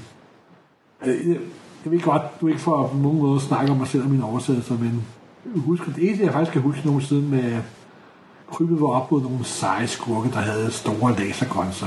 [1.07, 1.37] Øh, Jeg,
[1.85, 4.25] jeg ved godt, du ikke får på nogen måde snakke om mig selv og mine
[4.25, 5.05] oversættelser, men
[5.57, 7.59] husk, det eneste, jeg faktisk kan huske nogen siden med
[8.53, 11.87] krybet var op mod nogle seje skurke, der havde store lasergrønser.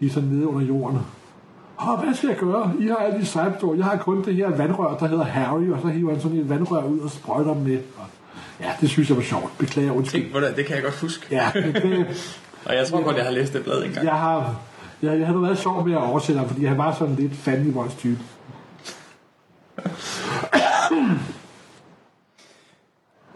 [0.00, 0.98] De er sådan nede under jorden.
[1.88, 2.72] Åh, hvad skal jeg gøre?
[2.80, 3.74] I har alle de sejpstår.
[3.74, 6.48] Jeg har kun det her vandrør, der hedder Harry, og så hiver han sådan et
[6.48, 7.78] vandrør ud og sprøjter dem med.
[7.96, 8.04] Og
[8.60, 9.58] ja, det synes jeg var sjovt.
[9.58, 10.20] Beklager, undskyld.
[10.20, 11.26] Tænk, hvordan, det kan jeg godt huske.
[11.30, 12.06] Ja, det, det,
[12.64, 14.06] Og jeg tror godt, jeg har læst det blad engang.
[14.06, 14.60] jeg har,
[15.02, 17.74] jeg, jeg har været sjov med at oversætte ham, fordi han var sådan lidt fandelig
[17.98, 18.20] type.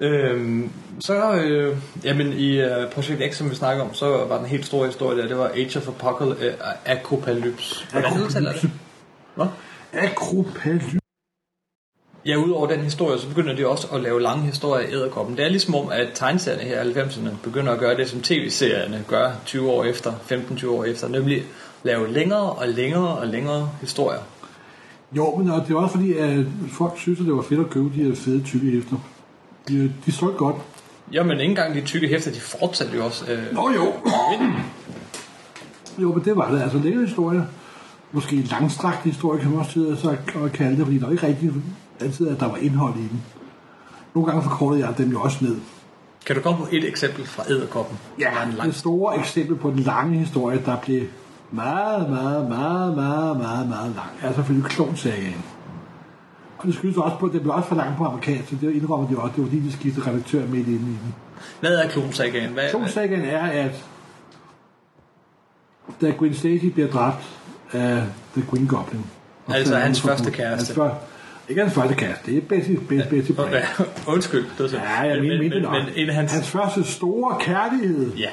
[0.01, 0.71] Øhm,
[1.01, 4.67] så, øh, jamen i uh, Project X, som vi snakker om, så var den helt
[4.67, 6.53] store historie der, det var Age of Apocalypse, øh,
[6.85, 7.87] Apocalypse.
[7.93, 8.71] Hvordan udtaler det?
[9.35, 9.47] Hvad?
[9.93, 10.99] Akropaly.
[12.29, 15.37] Ja, udover den historie, så begynder de også at lave lange historier i æderkoppen.
[15.37, 19.05] Det er ligesom om, at tegneserierne her i 90'erne begynder at gøre det, som tv-serierne
[19.09, 21.43] gør 20 år efter, 15-20 år efter, nemlig
[21.83, 24.21] lave længere og længere og længere historier.
[25.13, 27.71] Jo, men og det er også fordi, at folk synes, at det var fedt at
[27.71, 28.97] købe de her fede tykke hæfter.
[29.69, 30.57] De, de solgte godt.
[31.13, 33.33] Jamen, ikke engang de tykke hæfter, de fortsatte jo også.
[33.33, 33.93] Øh, Nå jo.
[36.03, 36.63] Jo, men det var det.
[36.63, 37.47] Altså længere historie.
[38.13, 41.11] Måske en langstrakt historie, kan man også sidde så og kalde det, fordi der er
[41.11, 41.53] ikke rigtig
[42.01, 43.23] altid, at der var indhold i den.
[44.15, 45.57] Nogle gange forkortede jeg dem jo også ned.
[46.27, 47.99] kan du komme på et eksempel fra æderkoppen?
[48.19, 51.03] Ja, en lang det store eksempel på den lange historie, der blev
[51.51, 55.45] meget, meget, meget, meget, meget, meget lang, er selvfølgelig klonsagaen.
[56.59, 58.75] Og det skyldes også på, at det blev også for langt på amerikansk, så det
[58.75, 59.33] indrømmer de også.
[59.37, 61.15] Det var fordi, de skiftede redaktør midt inde i den.
[61.61, 62.53] Hvad er klonsagaen?
[62.53, 62.71] Hvad?
[62.71, 63.85] Klonsagaen er, at
[66.01, 67.29] da Gwen Stacy bliver dræbt
[67.73, 69.05] af The Green Goblin.
[69.49, 70.81] Altså hans første kæreste.
[70.81, 70.93] Hans
[71.49, 73.49] ikke hans første kæreste, det er Betty, Betty, Betty Brant.
[73.49, 73.63] Okay,
[74.15, 74.43] undskyld.
[74.43, 74.77] Det var så.
[74.77, 76.33] Ja, jeg men, mener, men, men, men, men en af hans...
[76.33, 78.13] hans første store kærlighed.
[78.17, 78.29] Ja.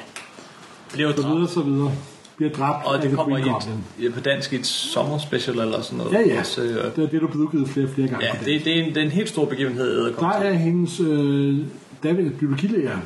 [0.92, 1.92] Blev så videre, så videre.
[2.36, 6.12] bliver dræbt Og det kommer i et, ja, på dansk et sommerspecial eller sådan noget.
[6.12, 6.38] Ja, ja.
[6.38, 8.82] Også, øh, Det er det, du blev udgivet flere flere gange ja det, det, er
[8.82, 11.58] en, det er en helt stor begivenhed, Der er hendes øh,
[12.02, 12.98] David biologilærer,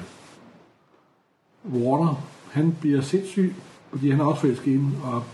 [1.74, 3.54] Warner, han bliver sindssyg,
[3.90, 5.24] fordi han er også forelsket og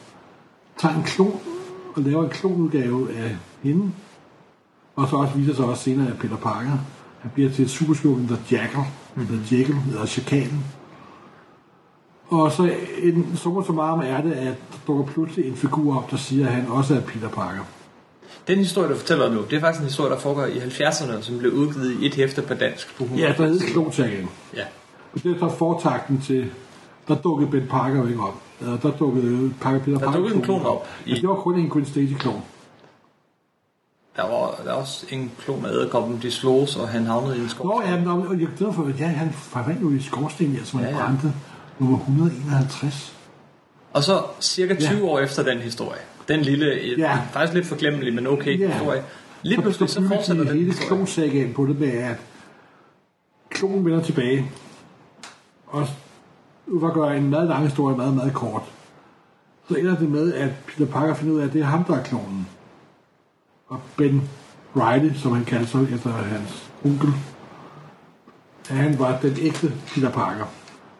[0.78, 1.40] tager en klon
[1.94, 3.92] og laver en klonudgave af hende.
[4.96, 6.70] Og så også viser sig også senere af Peter Parker.
[7.20, 8.80] Han bliver til superskurken, der Jackal,
[9.14, 9.34] mm-hmm.
[9.34, 10.64] eller Jekyll, eller Chakalen.
[12.28, 12.70] Og så
[13.02, 16.52] en summa summarum er det, at der dukker pludselig en figur op, der siger, at
[16.52, 17.60] han også er Peter Parker.
[18.48, 21.38] Den historie, du fortæller nu, det er faktisk en historie, der foregår i 70'erne, som
[21.38, 22.96] blev udgivet i et hæfte på dansk.
[22.98, 23.28] På 100.
[23.28, 24.28] Ja, der hedder Klonsagen.
[24.56, 24.62] ja.
[25.14, 26.50] Og det er så fortakten til,
[27.08, 28.42] der dukkede Ben Parker jo ikke op.
[28.82, 30.12] Der dukkede Parker Peter Parker.
[30.12, 32.42] dukkede en klon op i- Ja, det var kun en Gwen Stacy-klon.
[34.16, 37.40] Der var, der var også en klon af æderkoppen, de slogs, og han havnede i
[37.40, 37.66] en skov.
[37.66, 40.88] Nå, ja, men, og jeg glæder for, ja, han forvandt jo i skorsten, som han
[40.88, 41.32] Ja, ja, brændte
[41.78, 43.12] nummer 151.
[43.92, 45.04] Og så cirka 20 Ja.
[45.04, 46.94] år efter den historie, den lille, Ja.
[46.98, 47.18] ja.
[47.30, 48.72] faktisk lidt forglemmelig, men okay Ja.
[48.72, 49.02] historie,
[49.42, 52.16] lige pludselig så bygger fortsætter de den hele klonsagaen på det med, at
[53.50, 54.50] klonen vender tilbage.
[55.66, 55.86] Og
[56.86, 58.62] at gøre en meget lang historie meget, meget kort,
[59.68, 61.94] så ender det med, at Peter Parker finder ud af, at det er ham, der
[61.96, 62.48] er klonen.
[63.68, 64.22] Og Ben
[64.76, 67.08] Riley, som han kaldte sig efter hans onkel,
[68.68, 70.44] at han var den ægte Peter Parker.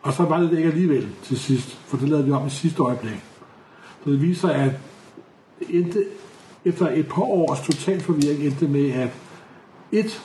[0.02, 2.50] Og så var det det ikke alligevel til sidst, for det lavede vi om i
[2.50, 3.24] sidste øjeblik.
[4.04, 4.72] Så det viser, at
[5.68, 6.04] endte,
[6.64, 9.10] efter et par års total forvirring endte med, at
[9.92, 10.22] et,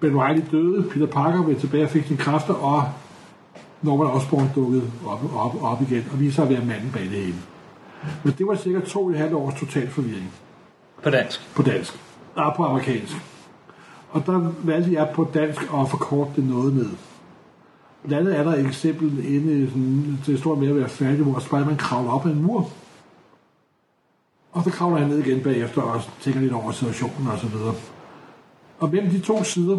[0.00, 2.82] Ben Reilly døde, Peter Parker vendte tilbage og fik sine kræfter, og
[3.82, 7.34] Norman Osborn dukkede op, op, op igen, og viser at være manden bag det hele.
[8.24, 10.32] Men det var cirka to og et halvt års total forvirring
[11.02, 11.54] på dansk.
[11.54, 11.98] på dansk,
[12.34, 13.16] og på amerikansk.
[14.10, 16.88] Og der valgte jeg på dansk at forkorte det noget med.
[18.06, 21.22] Blandt andet er der et eksempel inde i sådan, til står med at være færdig,
[21.22, 22.70] hvor Spider-Man kravler op ad en mur.
[24.52, 27.74] Og så kravler han ned igen bagefter og tænker lidt over situationen og så videre.
[28.80, 29.78] Og mellem de to sider,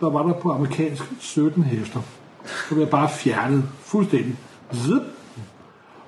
[0.00, 2.00] der var der på amerikansk 17 hæfter.
[2.44, 4.36] Så blev jeg bare fjernet fuldstændig.
[4.74, 5.02] Zip.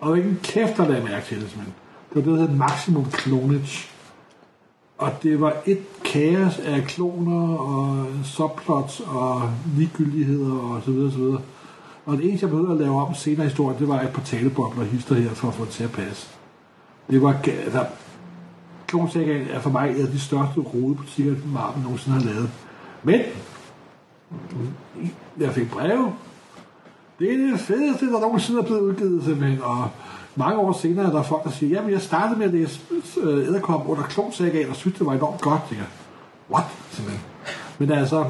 [0.01, 1.75] Og der var ikke en kæft, der lagde mærke til det, simpelthen.
[2.09, 3.90] Det var det, der hedder maximum clonage.
[5.01, 11.19] Og det var et kaos af kloner og subplots og ligegyldigheder og så videre, så
[11.19, 11.41] videre.
[12.07, 14.23] Og det eneste, jeg behøvede at lave om senere i historien, det var et par
[14.23, 16.29] talebobler hister her for at få det til at passe.
[17.11, 17.33] Det var...
[17.47, 17.87] Altså,
[18.87, 22.51] Klonsagaen er for mig en af de største rodebutikker, Marvel nogensinde har lavet.
[23.03, 23.21] Men,
[25.39, 26.13] jeg fik breve.
[27.19, 29.63] Det er det fedeste, der nogensinde er blevet udgivet, simpelthen.
[29.63, 29.89] Og
[30.37, 32.81] mange år senere er der folk, der siger, jamen jeg startede med at læse
[33.23, 35.61] øh, Æderkop under Klonsagaen, og synes, det var enormt godt.
[35.71, 35.79] Jeg
[36.51, 36.67] what?
[36.91, 37.25] Simpelthen.
[37.79, 38.25] Men altså,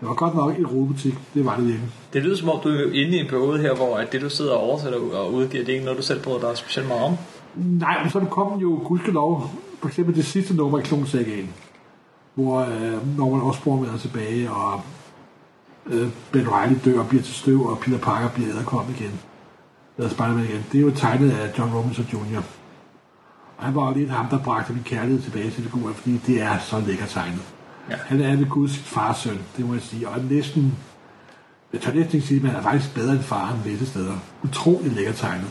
[0.00, 1.14] det var godt nok en rodebutik.
[1.34, 1.90] Det var det virkelig.
[2.12, 4.30] Det lyder som om, du er inde i en periode her, hvor at det, du
[4.30, 7.02] sidder og oversætter og udgiver, det er ikke noget, du selv bryder dig specielt meget
[7.02, 7.16] om.
[7.56, 11.50] Nej, men så kom jo gudskelov, for eksempel det sidste nummer i Klonsagaen,
[12.34, 14.80] hvor øh, Norman Osborn vender tilbage, og
[15.86, 19.20] øh, Ben Reilly dør og bliver til støv, og Peter Parker bliver æderkom igen.
[19.98, 20.64] Eller Spider-Man igen.
[20.72, 22.42] Det er jo tegnet af John Robinson Jr.
[23.56, 26.58] Og han var lidt ham, der bragte min kærlighed tilbage til figuren, fordi det er
[26.58, 27.42] så lækker tegnet.
[27.90, 27.96] Ja.
[28.06, 30.08] Han er ved Gud sit fars søn, det må jeg sige.
[30.08, 30.78] Og er næsten,
[31.72, 34.14] jeg tør næsten ikke sige, at han er faktisk bedre end faren visse steder.
[34.44, 35.50] Utrolig lækker tegnet.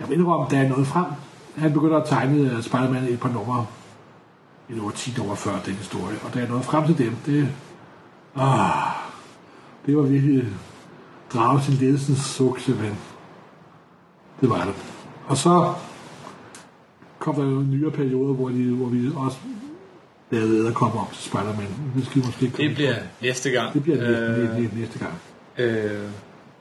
[0.00, 1.06] Jeg ikke, om der er noget frem.
[1.56, 3.66] Han begynder at tegne øh, Spider-Man et par numre.
[4.70, 6.16] Et år 10 nummer før den historie.
[6.24, 7.48] Og da jeg nåede frem til dem, det...
[8.36, 8.92] Ah,
[9.86, 10.46] det var virkelig
[11.34, 12.96] drage til ledelsens suk, simpelthen.
[14.44, 14.74] Det var det.
[15.26, 15.72] Og så
[17.18, 19.36] kom der jo nyere perioder, hvor, de, hvor vi også
[20.30, 21.66] lavede æderkopper op til Spider-Man.
[21.96, 23.00] Det skal måske komme Det bliver på.
[23.22, 23.72] næste gang.
[23.74, 25.12] det bliver næste, Øh, næste, gang.
[25.58, 26.00] Øh,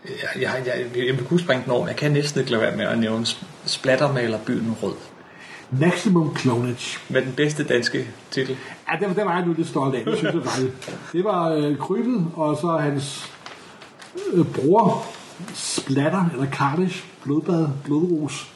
[0.06, 2.62] jeg, jeg, jeg, jeg, jeg kunne springe den over, men jeg kan næsten ikke lade
[2.62, 4.94] være med at nævne sp- Splattermaler byen rød.
[5.72, 7.00] Maximum Clonage.
[7.10, 8.58] Med den bedste danske titel.
[8.92, 10.94] Ja, det, det var jeg nu lidt stolt af, det synes jeg faktisk.
[11.14, 13.32] Det var øh, krybet, og så hans
[14.34, 15.06] øh, bror,
[15.54, 18.54] Splatter, eller Carnage, blodbad, blodros.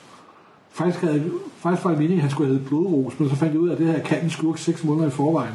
[0.71, 3.61] Faktisk, havde, faktisk var det meningen, at han skulle have blodros, men så fandt jeg
[3.61, 5.53] ud af, at det her kan en skurk 6 måneder i forvejen.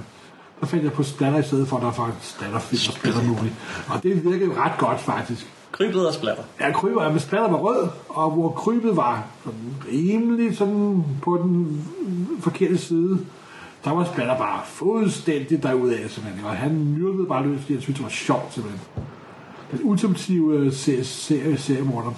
[0.61, 3.23] Så fandt jeg på Splatter i stedet for, at der faktisk Splatter film og Splatter
[3.23, 3.53] movie.
[3.89, 5.47] Og det virkede ret godt, faktisk.
[5.73, 6.43] Krybet og splatter.
[6.61, 11.85] Ja, krybet, men splatter var rød, og hvor krybet var sådan rimelig sådan på den
[12.41, 13.19] forkerte side,
[13.85, 16.45] der var splatter bare fuldstændig derudaf, simpelthen.
[16.45, 18.81] Og han myrdede bare løs, fordi han syntes, det var sjovt, simpelthen.
[19.73, 22.13] Den ultimative øh, serie, serie, seriemorder.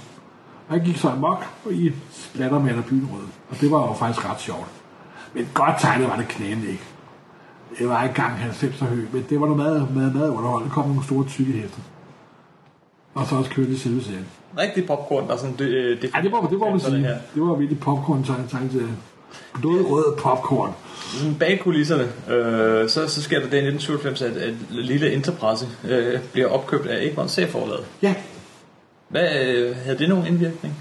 [0.68, 3.22] Han gik så amok og i splatter med byen rød.
[3.50, 4.66] Og det var jo faktisk ret sjovt.
[5.34, 6.84] Men godt tegnet var det knæende ikke.
[7.78, 10.68] Det var ikke gang 90 høj, men det var noget meget, meget, meget underholdende.
[10.68, 11.80] Der kom nogle store tykke hæfter.
[13.14, 14.26] og så også kørte selve serien.
[14.58, 15.56] Rigtig popcorn, der er sådan...
[15.58, 16.98] Det, det, Ja, det må, det må man sige.
[16.98, 17.18] her.
[17.34, 18.88] Det var virkelig popcorn tegn til
[19.62, 20.72] Noget rød popcorn.
[21.38, 26.20] Bag kulisserne, øh, så, så sker der det i 1997, at, at lille Enterprise øh,
[26.32, 27.84] bliver opkøbt af Egmont C-forlaget.
[28.02, 28.14] Ja,
[29.08, 30.74] Hvad, øh, havde det nogen indvirkning?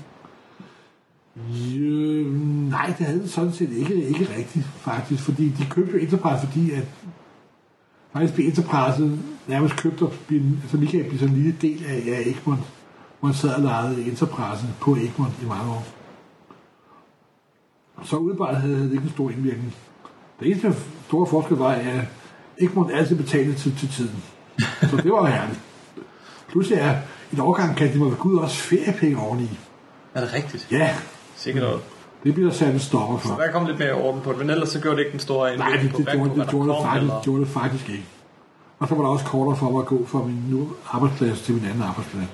[1.38, 2.26] Øh,
[2.70, 5.24] nej, det havde det sådan set ikke, ikke rigtigt, faktisk.
[5.24, 6.84] Fordi de købte jo Enterprise, fordi at
[8.14, 11.95] faktisk blev Enterprise nærmest købt og blev, altså kan blive sådan en lille del af,
[11.95, 12.62] af Egmont,
[13.20, 15.86] hvor man sad og lejede Enterprise på Egmont i mange år.
[18.06, 19.76] Så udebart havde det ikke en stor indvirkning.
[20.39, 20.74] Det eneste
[21.08, 21.86] store forskel var, at
[22.62, 24.24] Egmont altid betalte til, til tiden.
[24.82, 25.60] Så det var herligt.
[26.49, 26.95] Pludselig er
[27.34, 29.60] et årgang kan de må gå ud også feriepenge oveni.
[30.14, 30.68] Er det rigtigt?
[30.72, 30.95] Ja,
[31.36, 31.82] Sikkert noget.
[32.24, 33.36] det bliver der sat en stopper for.
[33.36, 35.58] Der kom lidt mere orden på det, men ellers så gjorde det ikke den store
[35.58, 38.06] Nej, indvirkning det, det, på, gjorde, det, gjorde, det, faktisk, eller- gjorde det faktisk ikke.
[38.80, 41.54] Og så var der også kortere for mig at gå fra min nu arbejdsplads til
[41.56, 42.28] min anden arbejdsplads.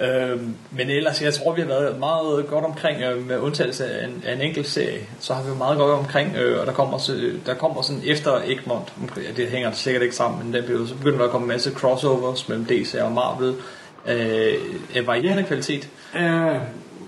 [0.00, 0.40] Øh,
[0.70, 4.22] men ellers, jeg tror, vi har været meget godt omkring, øh, med undtagelse af en,
[4.26, 6.98] af en enkelt serie, så har vi været meget godt omkring, øh, og der kommer,
[6.98, 8.92] så, der kommer sådan efter Egmont,
[9.36, 11.72] det hænger sikkert ikke sammen, men den periode, så begynder der at komme en masse
[11.72, 13.54] crossovers mellem DC og Marvel,
[14.06, 14.54] øh,
[14.94, 15.88] af varierende kvalitet.
[16.14, 16.56] Uh,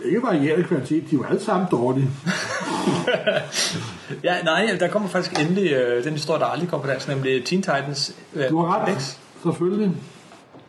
[0.04, 2.10] ikke varierende kvalitet, de var alle sammen dårlige.
[4.24, 7.44] Ja, nej, der kommer faktisk endelig øh, den historie, der aldrig kom på dansk, nemlig
[7.44, 9.92] Teen Titans øh, Du har ret, X, selvfølgelig.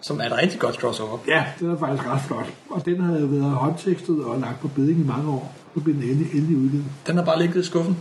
[0.02, 1.18] Som er et rigtig godt crossover.
[1.28, 2.54] Ja, det er faktisk ret flot.
[2.70, 5.56] Og den havde været håndtekstet og lagt på beding i mange år.
[5.74, 6.86] Så blev den endelig, endelig udgivet.
[7.08, 7.98] Den har bare ligget i skuffen.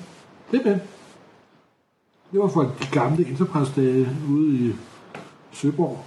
[0.50, 0.80] Det er det.
[2.32, 4.72] Var for de gamle Enterprise-dage ude i
[5.52, 6.04] Søborg.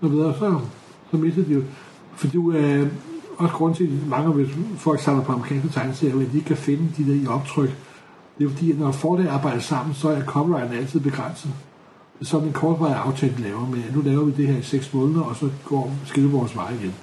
[0.00, 0.60] Og videre, så,
[1.10, 1.62] så mistede de jo.
[2.16, 2.86] For du er
[3.38, 6.56] også grund til, at mange hvis folk samler på amerikanske tegneserier, at de ikke kan
[6.56, 7.70] finde de der i optryk.
[8.38, 11.50] Det er fordi, at når forlag arbejder sammen, så er copyrighten altid begrænset.
[12.20, 14.94] Det sådan en kortvarig aftale, laver med, at nu laver vi det her i seks
[14.94, 16.94] måneder, og så går skille vores vej igen.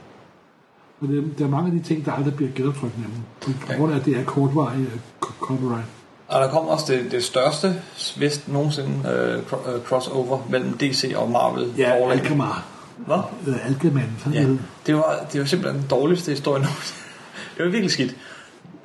[1.02, 3.22] Og det, der er mange af de ting, der aldrig bliver genoptrykt nemlig.
[3.68, 5.86] På grund af, at det er kortvarig øh, co- copyright.
[6.28, 7.76] Og der kommer også det, det største,
[8.18, 9.38] vist nogensinde, øh,
[9.76, 11.74] øh, crossover mellem DC og Marvel.
[11.78, 12.20] Ja, forlag.
[12.20, 12.66] Alkemar.
[12.98, 13.18] Hvad?
[13.48, 14.56] Øh, Alkeman, sådan Ja, ja.
[14.86, 17.00] det var, det var simpelthen den dårligste historie nogensinde.
[17.58, 18.16] Det var virkelig skidt.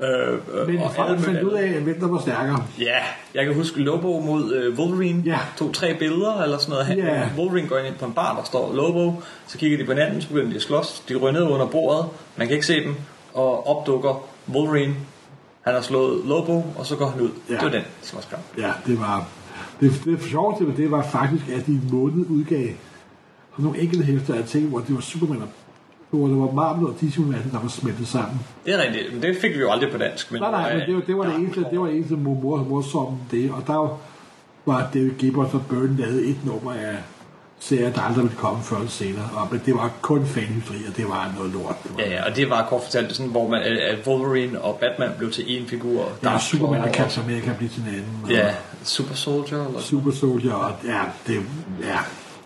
[0.03, 2.64] Øh, øh, Men og folk fandt ud af, hvem der var stærkere.
[2.78, 2.96] Ja,
[3.34, 5.22] jeg kan huske Lobo mod øh, Wolverine.
[5.26, 5.38] Ja.
[5.57, 6.86] Tog tre billeder eller sådan noget.
[6.86, 7.28] Han, Ja.
[7.38, 9.22] Wolverine går ind på en bar, der står Lobo.
[9.46, 11.03] Så kigger de på hinanden, så begynder de at slås.
[11.09, 12.07] De ryger ned under bordet.
[12.36, 12.94] Man kan ikke se dem.
[13.34, 14.94] Og opdukker Wolverine.
[15.61, 17.30] Han har slået Lobo, og så går han ud.
[17.48, 17.55] Ja.
[17.55, 18.44] Det var den, som var skrevet.
[18.59, 19.28] Ja, det var...
[19.80, 22.68] Det, det sjoveste ved det var faktisk, at de i måned udgav
[23.53, 25.48] sådan nogle enkelte hæfter af ting, hvor det var Superman og
[26.11, 28.40] hvor det var Marvel og universet, der var smeltet sammen.
[28.66, 30.32] Det er rigtigt, men det fik vi jo aldrig på dansk.
[30.32, 31.38] Men Nej, nej, men det, var- det var det Ja.
[31.38, 33.98] eneste, det var det eneste mor, mor, morsomme det, og der
[34.66, 36.96] var David Gibbons og Burton lavet et nummer af
[37.62, 40.96] serier, der aldrig ville komme før eller senere, og, men det var kun fanhysteri, og
[40.96, 41.76] det var noget lort.
[41.82, 44.76] Det var, Ja, ja, og det var kort fortalt sådan, hvor man, at- Wolverine og
[44.80, 45.98] Batman blev til én figur.
[45.98, 48.20] der er Dark Superman og Captain America blive til en anden.
[48.24, 48.54] Og Ja,
[48.84, 49.66] Super Soldier.
[49.66, 51.34] Eller Super Soldier, og ja, det,
[51.82, 51.98] ja,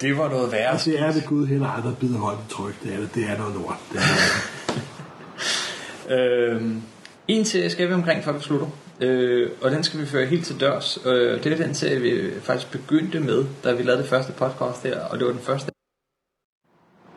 [0.05, 0.71] det var noget værre.
[0.71, 2.83] Altså, er det Gud heller aldrig bider i tryk.
[2.83, 3.77] Det er, det, det er noget lort.
[3.93, 4.03] Det er,
[6.17, 6.83] Øhm,
[7.29, 8.67] en serie skal vi omkring, før vi slutter.
[9.01, 10.99] Øh, og den skal vi føre helt til dørs.
[11.07, 14.83] Øh, det er den serie, vi faktisk begyndte med, da vi lavede det første podcast
[14.83, 15.74] her, og det var den første.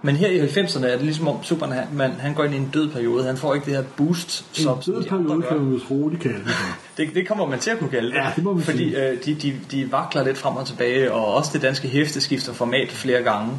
[0.01, 1.87] Men her i 90'erne er det ligesom om Superman, han,
[2.23, 3.23] man, går ind i en død periode.
[3.23, 6.39] Han får ikke det her boost, som, en død periode kan man vist roligt kalde
[6.39, 6.51] det.
[6.97, 8.15] Det, det kommer man til at kunne kalde det.
[8.15, 9.09] Ja, det må vi Fordi sige.
[9.09, 12.53] øh, de, de, de vakler lidt frem og tilbage, og også det danske hæfte skifter
[12.53, 13.51] format flere gange.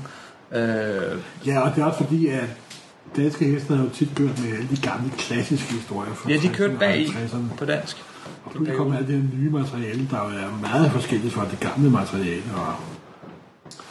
[0.52, 2.44] Øh, Ja, og det er også fordi, at
[3.16, 6.40] danske heste har jo tit kørt med alle de gamle klassiske historier fra ja, de
[6.40, 7.56] 60'erne kørte bag i 50'erne.
[7.58, 7.96] på dansk.
[8.44, 11.90] Og nu kommer alt det her nye materiale, der er meget forskelligt fra det gamle
[11.90, 12.42] materiale.
[12.56, 12.74] Og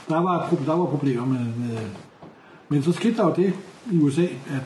[0.10, 1.78] der var, der var problemer med, med...
[2.70, 3.54] Men så skete der jo det
[3.92, 4.62] i USA, at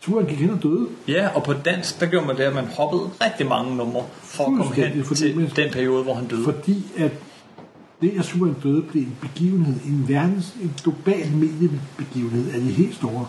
[0.00, 0.88] turen gik hen og døde.
[1.08, 4.44] Ja, og på dansk, der gjorde man det, at man hoppede rigtig mange numre for
[4.44, 6.44] at komme hen fordi til den periode, hvor han døde.
[6.44, 7.12] Fordi at
[8.00, 12.94] det, at Superman døde, blev en begivenhed, en verdens, en global mediebegivenhed af de helt
[12.94, 13.26] store.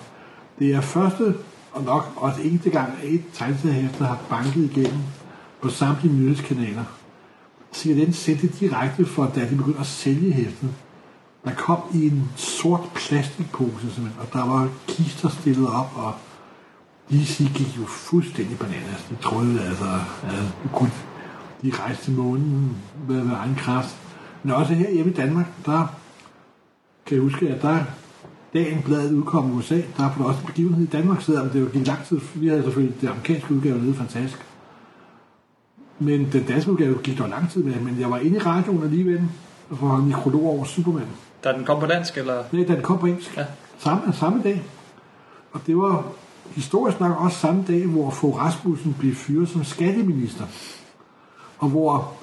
[0.59, 1.35] Det er første
[1.71, 4.99] og nok også eneste gang, at et tegneseriehæfter har banket igennem
[5.61, 6.83] på samtlige nyhedskanaler.
[7.73, 10.69] CNN sendte direkte for, da de begyndte at sælge hæftet.
[11.45, 16.13] Der kom i en sort plastikpose, simpelthen, og der var kister stillet op, og
[17.11, 19.05] DC gik jo fuldstændig bananas.
[19.09, 19.85] De troede altså,
[20.23, 20.91] altså at de kunne
[21.61, 22.77] de rejste til månen
[23.07, 23.95] med, med egen kraft.
[24.43, 25.87] Men også her hjemme i Danmark, der
[27.05, 27.79] kan jeg huske, at der
[28.53, 31.61] dagen bladet udkom i USA, der var der også en begivenhed i Danmark, selvom det
[31.61, 32.19] jo gik lang tid.
[32.35, 34.45] Vi havde selvfølgelig det amerikanske udgave nede, fantastisk.
[35.99, 38.83] Men den danske udgave gik der lang tid med, men jeg var inde i radioen
[38.83, 39.21] alligevel,
[39.69, 41.07] for at holde mikrolog over Superman.
[41.45, 42.43] Da den kom på dansk, eller?
[42.51, 43.37] Nej, den kom på engelsk.
[43.37, 43.45] Ja.
[43.77, 44.63] Samme, samme dag.
[45.51, 46.03] Og det var
[46.55, 50.43] historisk nok også samme dag, hvor Fogh Rasmussen blev fyret som skatteminister.
[51.57, 52.13] Og hvor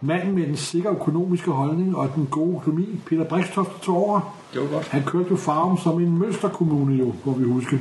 [0.00, 4.36] manden med den sikre økonomiske holdning og den gode økonomi, Peter Brikstoft, tog over.
[4.52, 4.88] Det var godt.
[4.88, 7.80] Han kørte jo farven som en mønsterkommune jo, må vi huske.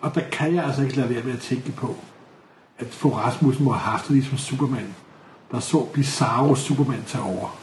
[0.00, 1.94] Og der kan jeg altså ikke lade være med at tænke på,
[2.78, 4.94] at Fogh Rasmussen må have haft det ligesom Superman,
[5.52, 7.58] der så Bizarro Superman tage over.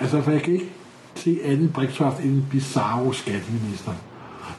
[0.00, 0.72] Altså, for jeg kan ikke
[1.18, 3.92] se anden Brikstoft end en Bizarro skatteminister.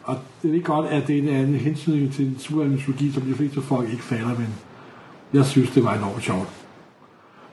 [0.03, 3.23] Og det er ikke godt, at det er en anden hensyn til en supermytologi, som
[3.23, 4.55] de fleste folk ikke falder, men
[5.33, 6.49] jeg synes, det var enormt sjovt.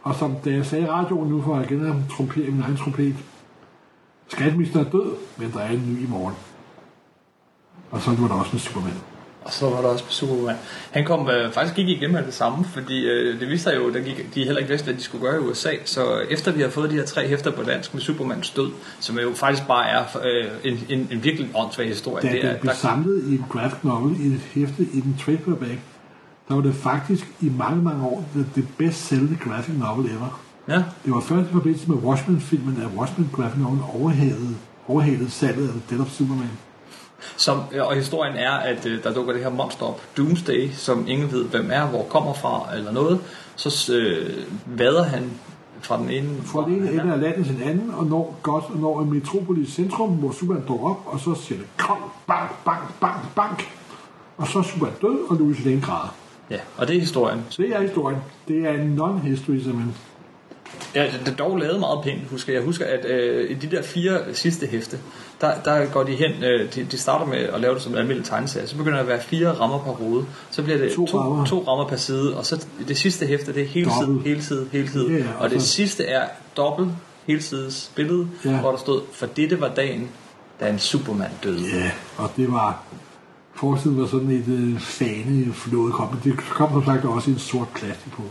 [0.03, 2.77] Og som da jeg sagde i radioen nu, for at igen at trompere min egen
[2.77, 3.17] trompet,
[4.29, 6.35] skatteministeren er død, men der er en ny i morgen.
[7.91, 9.16] Og så var der også med supermand.
[9.47, 10.57] Og så var der også Superman.
[10.91, 13.89] Han kom øh, faktisk ikke igen med det samme, fordi øh, det viste sig jo,
[13.89, 13.95] at
[14.35, 15.71] de heller ikke vidste, hvad de skulle gøre i USA.
[15.85, 18.71] Så efter vi har fået de her tre hæfter på dansk med Supermans død,
[19.01, 22.29] som jo faktisk bare er øh, en, en, en virkelig åndssvag historie.
[22.29, 25.39] Da det er, blev samlet i en graphic novel i et hæfte i den trade
[25.39, 25.79] paperback,
[26.49, 30.41] der var det faktisk i mange, mange år det, det bedst sælgende graphic novel ever.
[30.69, 34.57] ja, Det var først i forbindelse med Watchmen-filmen, at Watchmen graphic novel overhalede,
[34.89, 36.51] overhalede salget af Death of Superman.
[37.37, 41.33] Som, og historien er, at øh, der dukker det her monster op, Doomsday, som ingen
[41.33, 43.21] ved, hvem er, hvor kommer fra, eller noget.
[43.57, 45.31] Så øh, vader han
[45.81, 46.29] fra den ene...
[46.45, 49.13] Fra den ene ende af landet til den anden, og når godt og når en
[49.15, 53.69] metropolis centrum, hvor Superman dukker op, og så siger det kong, bank, bank, bank, bank.
[54.37, 56.15] Og så er Superman død, og Louis Lane græder.
[56.51, 57.45] Ja, og det er historien.
[57.49, 58.19] Så det er historien.
[58.49, 59.97] Det er en non-history, simpelthen.
[60.97, 62.59] Ja, det er dog lavet meget pænt, husker jeg.
[62.61, 64.99] Jeg husker, at øh, i de der fire sidste hæfte,
[65.41, 67.99] der, der går de hen, øh, de, de starter med at lave det som en
[67.99, 71.07] almindelig tegneserie, så begynder der at være fire rammer per rode, så bliver det To
[71.07, 71.47] to, rammer.
[71.47, 74.23] to rammer per side, og så det sidste hæfte, det er hele Dobbelt.
[74.27, 76.89] hele side, hele side, Ja, ja, og det og så- sidste er dobbelt
[77.27, 78.61] helsides billede, Ja.
[78.61, 80.09] hvor der stod, for dette var dagen,
[80.61, 81.63] da en Superman døde.
[81.75, 82.83] Ja, og det var...
[83.55, 87.33] Forsiden var sådan et øh, fane flået kom, men det kom som sagt også i
[87.33, 88.31] en sort plastikpose.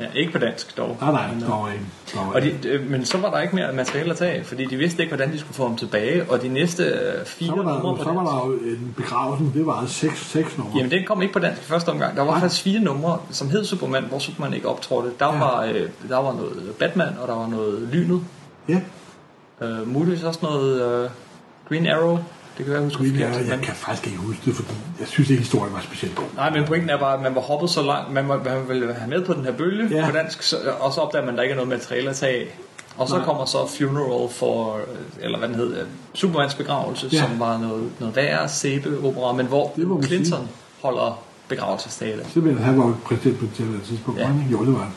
[0.00, 0.96] Ja, ikke på dansk dog.
[1.00, 1.84] Nej, nej, Men, dog ikke.
[2.14, 4.76] Dog Og de, øh, men så var der ikke mere materiale at tage, fordi de
[4.76, 7.62] vidste ikke, hvordan de skulle få ham tilbage, og de næste øh, fire Så var,
[7.82, 10.72] numre der, så var der jo en begravelse, det var seks, seks numre.
[10.76, 12.16] Jamen, den kom ikke på dansk i første omgang.
[12.16, 12.40] Der var Nej.
[12.40, 15.10] faktisk fire numre, som hed Superman, hvor Superman ikke optrådte.
[15.18, 15.38] Der, Ja.
[15.38, 18.20] var, øh, der var noget Batman, og der var noget Lynet.
[18.68, 18.80] Ja,
[19.62, 21.10] Øh, muligvis også noget øh,
[21.68, 22.18] Green Arrow.
[22.58, 23.14] Det kan være, jeg forkert.
[23.18, 24.68] jeg, jeg Men, kan faktisk ikke huske det, fordi
[25.00, 26.24] jeg synes ikke, historien var specielt god.
[26.36, 28.94] nej, men pointen er bare, at man var hoppet så langt, man, var, man ville
[28.94, 30.06] have med på den her bølge Ja.
[30.06, 32.36] på dansk, så, og så opdager man, at der ikke er noget materiale at tage
[32.40, 32.58] af.
[32.96, 33.24] Og så Nej.
[33.24, 34.82] kommer så Funeral for, øh,
[35.24, 37.22] eller hvad den hed, øh, Supermans begravelse, Ja.
[37.22, 40.48] som var noget, noget værre sæbeopera, men hvor Det må Clinton sige.
[40.82, 42.24] holder begravelsestale.
[42.28, 44.20] Simpelthen, han var jo præsident på det her tidspunkt.
[44.20, 44.30] Ja.
[44.52, 44.92] Jo, det var han.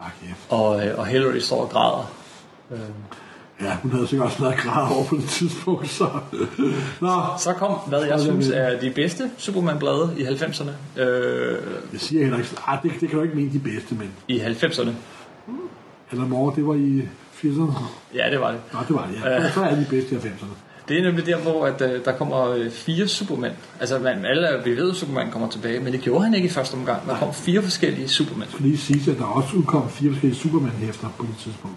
[0.00, 0.56] Ah, ja.
[0.56, 2.10] Og, øh, og Hillary står og græder.
[3.60, 6.08] Øh, ja, hun havde sikkert også været grad over på det tidspunkt, så...
[7.00, 11.00] Nå, Så kom, hvad jeg synes er de bedste Superman-blade i 90'erne.
[11.00, 11.58] Øh,
[11.92, 12.50] jeg siger heller ikke...
[12.66, 14.10] Ah, det, det kan du ikke mene de bedste, men...
[14.28, 14.90] I 90'erne.
[16.12, 17.02] Eller mor, det var i
[17.42, 17.82] 80'erne.
[18.14, 18.60] Ja, det var det.
[18.72, 19.30] Nå, det var det, ja.
[19.30, 19.50] Ja.
[19.50, 20.56] Så er de bedste i 90'erne.
[20.88, 23.52] Det er nemlig der, hvor at, øh, der kommer øh, fire Superman.
[23.80, 26.50] Altså, man, alle, vi ved, at Superman kommer tilbage, men det gjorde han ikke i
[26.50, 27.06] første omgang.
[27.06, 28.42] Der kom fire forskellige Superman.
[28.42, 31.76] Jeg skal lige sige, at der også udkom fire forskellige Superman-hæfter på det tidspunkt.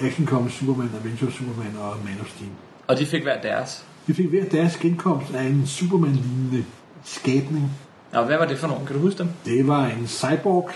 [0.00, 2.50] Action Comics Superman, Avengers Superman og Man of Steel.
[2.86, 3.84] Og de fik hver deres.
[4.06, 6.64] De fik hver deres genkomst af en Superman-lignende
[7.04, 7.70] skabning.
[8.12, 8.86] Og hvad var det for nogen?
[8.86, 9.28] Kan du huske dem?
[9.44, 10.70] Det var en cyborg,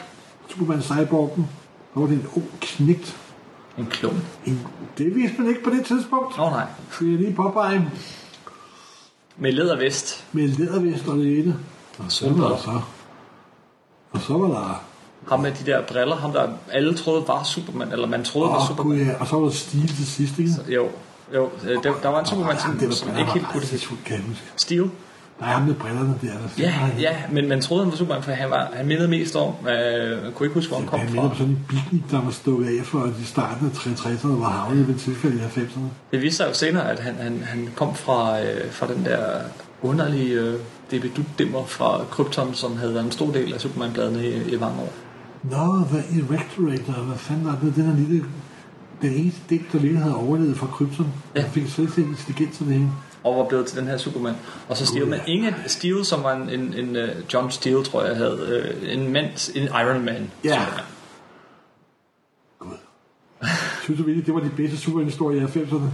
[0.50, 1.48] Superman cyborgen.
[1.94, 3.16] Der var det en ung knægt.
[3.78, 4.16] En klump.
[4.46, 4.66] En,
[4.98, 6.38] det vidste man ikke på det tidspunkt.
[6.38, 6.66] Åh oh, nej.
[6.90, 7.90] Skal jeg lige påpege
[9.36, 10.24] Med lædervest.
[10.32, 11.58] med lædervest og det ene.
[11.98, 12.80] Og så var der så.
[14.10, 14.84] Og så var der...
[15.30, 16.16] Ham med de der briller.
[16.16, 17.92] Ham der alle troede var Superman.
[17.92, 18.98] Eller man troede var Åh, Superman.
[18.98, 19.12] gud, ja.
[19.20, 20.50] Og så var der stil til sidst, ikke?
[20.68, 20.88] Jo.
[21.34, 23.52] Jo, øh, der, der var en Superman, Og som, det var som ikke helt var
[23.52, 23.60] kunne
[24.28, 24.42] huske.
[24.56, 24.90] Steel.
[25.40, 26.28] Nej, ham med brillerne der.
[26.28, 29.36] der Ja, ja, men man troede, han var Superman, for han, var, han mindede mest
[29.36, 31.30] om, øh, man kunne ikke huske, hvor han kom Han fra.
[31.36, 34.94] sådan en biknik, der var stukket af for i starten af 63'erne, var havnet ved
[34.94, 35.80] et tilfælde i 90'erne.
[36.12, 39.18] Det viste sig jo senere, at han, han, han kom fra, øh, fra den der
[39.82, 40.54] underlige øh,
[40.90, 44.92] debedut-dimmer fra Krypton, som havde været en stor del af Superman-bladene i, i mange år.
[45.42, 47.76] Nå, hvad Erectorator, hvad fanden var det?
[47.76, 48.24] Den her lille...
[49.02, 51.12] Den eneste del, der virkelig havde overlevet fra Krypton.
[51.34, 51.40] Ja.
[51.40, 51.48] Ja.
[51.48, 52.88] fik ikke intelligens til det hele.
[53.24, 54.34] Og var blevet til den her Superman.
[54.68, 58.04] Og så Steel, men ingen Steel, som var en, en, en uh, John Steel, tror
[58.04, 60.30] jeg, havde uh, en, mand, en Iron Man.
[60.44, 60.50] Ja.
[60.60, 60.84] Superman.
[62.58, 62.76] Gud.
[63.84, 65.84] Synes du virkelig, det var de bedste superhistorier i 90'erne?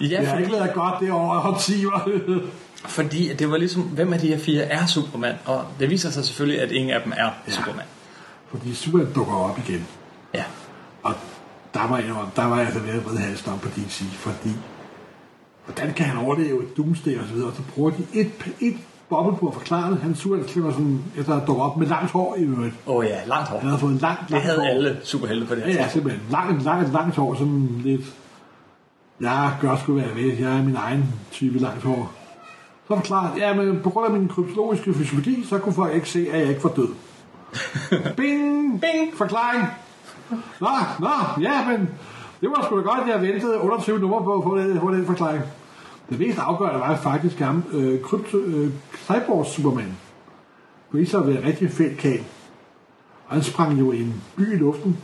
[0.00, 2.40] Ja, Det har ikke været godt det over årtier.
[2.86, 5.34] fordi det var ligesom, hvem af de her fire er Superman?
[5.44, 7.52] Og det viser sig selvfølgelig, at ingen af dem er Ja.
[7.52, 7.84] Superman.
[8.50, 9.86] Fordi Superman dukker op igen.
[10.34, 10.44] Ja.
[11.02, 11.14] Og
[11.74, 14.50] der var jeg, der var jeg altså ved at vride halsen om på DC, fordi
[15.64, 18.30] hvordan kan han overleve et doomsday og så videre, og så bruger de et,
[18.60, 18.76] et
[19.08, 19.98] boble på at forklare det.
[19.98, 22.74] Han det var sådan, efter at dukke op med langt hår i øvrigt.
[22.86, 23.58] Åh oh, ja, langt hår.
[23.58, 24.66] Han havde fået langt, Det langt havde hår.
[24.66, 26.22] alle superhelte på det her Ja, ja, simpelthen.
[26.30, 28.14] Langt, langt, langt hår, sådan lidt...
[29.20, 30.32] Jeg gør sgu være ved.
[30.38, 32.12] Jeg er min egen type langt hår.
[32.88, 36.26] Så forklaret, ja, men på grund af min kryptologiske fysiologi, så kunne folk ikke se,
[36.32, 36.88] at jeg ikke var død.
[38.16, 38.80] Bing!
[38.80, 39.14] Bing!
[39.16, 39.64] Forklaring!
[40.60, 40.68] Nå,
[41.00, 41.10] nå,
[41.42, 41.88] ja, men
[42.40, 44.90] det var sgu da godt, at jeg ventede 28 nummer på at få den, få
[44.94, 45.42] den forklaring.
[46.10, 49.96] Det mest afgørende var faktisk ham, øh, krypto, øh, Cyborg Superman.
[50.94, 52.26] At være en rigtig fed kag.
[53.26, 54.98] Og han sprang jo i en by i luften,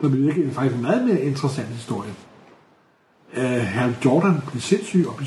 [0.00, 2.10] der virkede en faktisk meget mere interessant historie.
[3.36, 5.26] Uh, Hal Jordan blev sindssyg og blev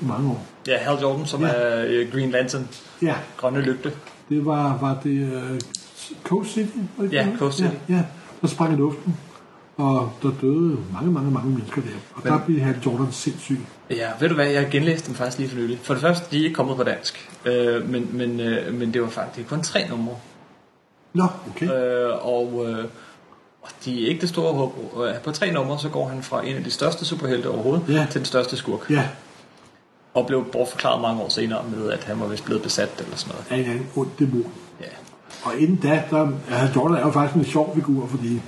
[0.00, 0.46] i mange år.
[0.66, 1.48] Ja, Hal Jordan, som Ja.
[1.48, 2.68] er øh, Green Lantern,
[3.02, 3.92] Ja, grønne lygte.
[4.34, 5.58] Det var, var det uh,
[6.24, 6.76] Coast City?
[6.96, 7.38] Var det Ja, det?
[7.38, 7.68] Coast City.
[7.88, 8.02] Ja, ja,
[8.42, 9.16] der sprang i luften,
[9.76, 11.88] og der døde mange, mange, mange mennesker der.
[12.14, 13.58] Og Men- der blev Hal Jordan sindssyg.
[13.90, 15.78] Ja, ved du hvad, jeg genlæste dem faktisk lige for nylig.
[15.82, 19.02] For det første, de er ikke kommet på dansk, øh, men, men, øh, men det
[19.02, 20.14] var faktisk kun tre numre.
[21.14, 21.66] Nå, okay.
[21.66, 22.84] Øh, og, øh,
[23.62, 24.74] og de er ikke det store håb.
[25.06, 28.06] Øh, På tre numre, så går han fra en af de største superhelte overhovedet Ja.
[28.10, 28.90] til den største skurk.
[28.90, 29.08] Ja,
[30.14, 33.34] Og blev bortforklaret mange år senere med, at han var vist blevet besat eller sådan
[33.34, 33.46] noget.
[33.50, 34.52] af en anden ond dæmon.
[34.80, 34.86] Ja.
[35.44, 38.40] Og inden da, der ja, Hal Jordan er jo faktisk en sjov figur, fordi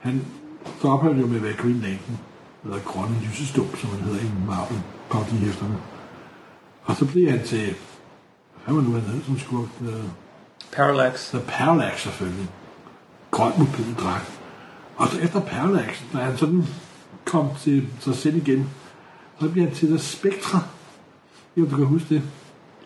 [0.00, 0.24] han
[0.82, 2.18] så ophørte jo med at være Green Lantern,
[2.64, 4.82] eller grønne lysestump, som han hedder i Marvel
[5.44, 5.76] hæfterne.
[6.84, 7.74] Og så blev han til,
[8.64, 9.68] hvad var nu han hed som skurk?
[9.80, 10.02] The,
[10.72, 11.30] Parallax.
[11.30, 12.48] The Parallax selvfølgelig.
[13.30, 14.40] Grøn mobil dragt.
[14.96, 16.66] Og så efter Parallax, da han sådan
[17.24, 18.70] kom til sig selv igen,
[19.44, 20.60] så bliver han til The Spectra.
[21.56, 22.22] Jo, du kan huske det.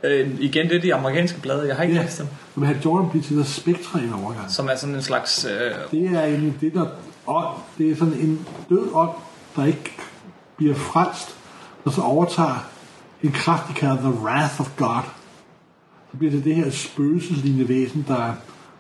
[0.04, 2.26] Øh, igen, det er de amerikanske blade, jeg har ikke Ja, læst dem.
[2.54, 4.50] men han Jordan bliver til The Spectra i en overgang.
[4.50, 5.44] Som er sådan en slags...
[5.44, 5.50] Øh,
[6.00, 6.86] Det er en, det der
[7.26, 9.10] ånd, det er sådan en død ånd,
[9.56, 9.92] der ikke
[10.56, 11.36] bliver frelst,
[11.84, 12.68] og så overtager
[13.22, 15.02] en kraft, de kalder The Wrath of God.
[16.10, 18.32] Så bliver det det her spøgelseslignende væsen, der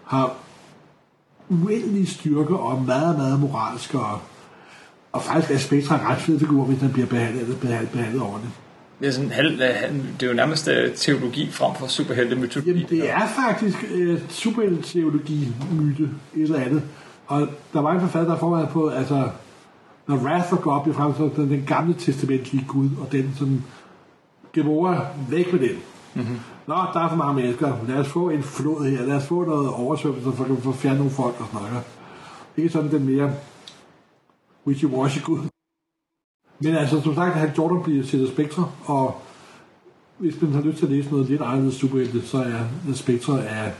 [0.04, 0.34] har
[1.48, 4.20] uendelig styrke og er meget, meget moralsk og,
[5.12, 8.54] og faktisk er Spectra en ret fed figur, hvis den bliver behandlet, behandlet, behandlet ordentligt.
[9.00, 9.30] det, er sådan,
[10.20, 12.70] det er jo nærmest øh, teologi frem for superhelte mytologi.
[12.70, 16.82] Jamen, det er faktisk øh, superteologi myte et eller andet.
[17.26, 19.28] Og der var en forfatter, der forberedte på, altså,
[20.06, 23.64] når Wrath of God blev fremsat, den, den gamle testamentlige Gud, og den sådan,
[24.52, 25.76] Gemora, væk med den.
[26.14, 26.38] Mm-hmm.
[26.66, 27.72] Nå, der er for mange mennesker.
[27.88, 29.06] Lad os få en flod her.
[29.06, 31.84] Lad os få noget oversvømmelse, for at få fjerne nogle folk og sådan noget.
[32.56, 33.32] Ikke sådan den mere
[34.66, 35.38] wishy-washy Gud.
[36.60, 39.20] Men altså, som sagt, han Jordan bliver til Spectre, og
[40.18, 43.46] hvis man har lyst til at læse noget lidt anderledes superhelte, så er The Spectre
[43.46, 43.72] af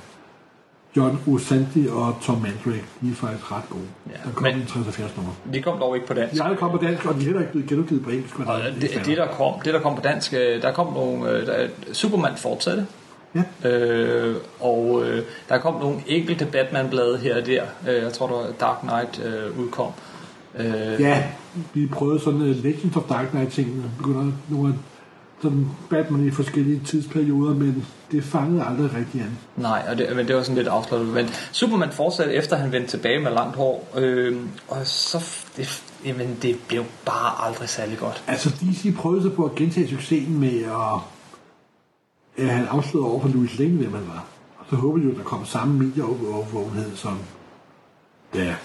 [0.97, 2.85] John Osanti og Tom Mandrake.
[3.01, 3.83] De er faktisk ret gode.
[4.11, 4.66] Ja, der kom men- men...
[4.66, 5.33] 73 nummer.
[5.53, 6.35] De kom dog ikke på dansk.
[6.35, 8.39] De er aldrig kommet på dansk, og de er heller ikke blevet genudgivet på engelsk.
[8.39, 11.47] Og det, det, der kom, det der kom på dansk, øh, der kom nogle, øh,
[11.47, 12.87] der, Superman fortsatte,
[13.62, 13.68] Ja.
[13.70, 17.62] øh, og øh, der kom nogle enkelte Batman-blade her og der.
[17.89, 19.87] Øh, jeg tror, der Dark Knight øh, udkom.
[19.87, 19.93] Øh,
[20.99, 21.24] ja,
[21.74, 23.82] vi prøvede sådan uh, Legends of Dark Knight tingene.
[23.99, 24.74] Begynder nogle
[25.42, 29.38] sådan Batman i forskellige tidsperioder, men det fangede aldrig rigtig an.
[29.57, 31.09] Nej, og det, men det var sådan lidt afsluttet.
[31.09, 34.36] Men Superman fortsatte efter han vendte tilbage med langt hår, øh,
[34.68, 35.24] og så
[35.57, 38.24] det, jamen, det blev bare aldrig særlig godt.
[38.26, 41.01] Altså, DC prøvede sig på at gentage succesen med at
[42.38, 44.24] at han afslørede over for Louis Lane, hvem han var.
[44.59, 47.18] Og så håbede de jo, at der kom samme medieovervågenhed som
[48.34, 48.57] da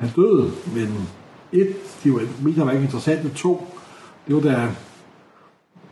[0.00, 0.52] han døde.
[0.74, 1.08] Men
[1.52, 3.28] et, de var, medier var ikke interessante.
[3.34, 3.74] To,
[4.26, 4.68] det var da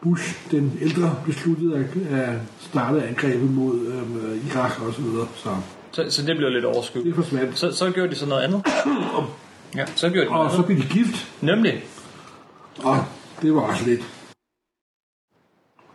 [0.03, 5.29] Bush, den ældre, besluttede at, starte angrebet mod øhm, Irak og så videre.
[5.35, 5.57] Så
[5.93, 7.07] Så, så det blev lidt overskyldt.
[7.07, 7.59] det forsvandt.
[7.59, 8.63] Så, så gjorde de så noget andet.
[9.75, 11.85] Ja, så gjorde de Og noget så blev de gift, Nemlig,
[12.85, 13.05] og
[13.43, 14.01] det var også lidt.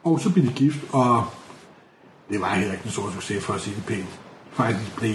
[0.04, 1.24] Og så blev de gift, og
[2.30, 4.20] det var heller ikke en stor succes for at sige det pænt.
[4.52, 5.14] Faktisk blev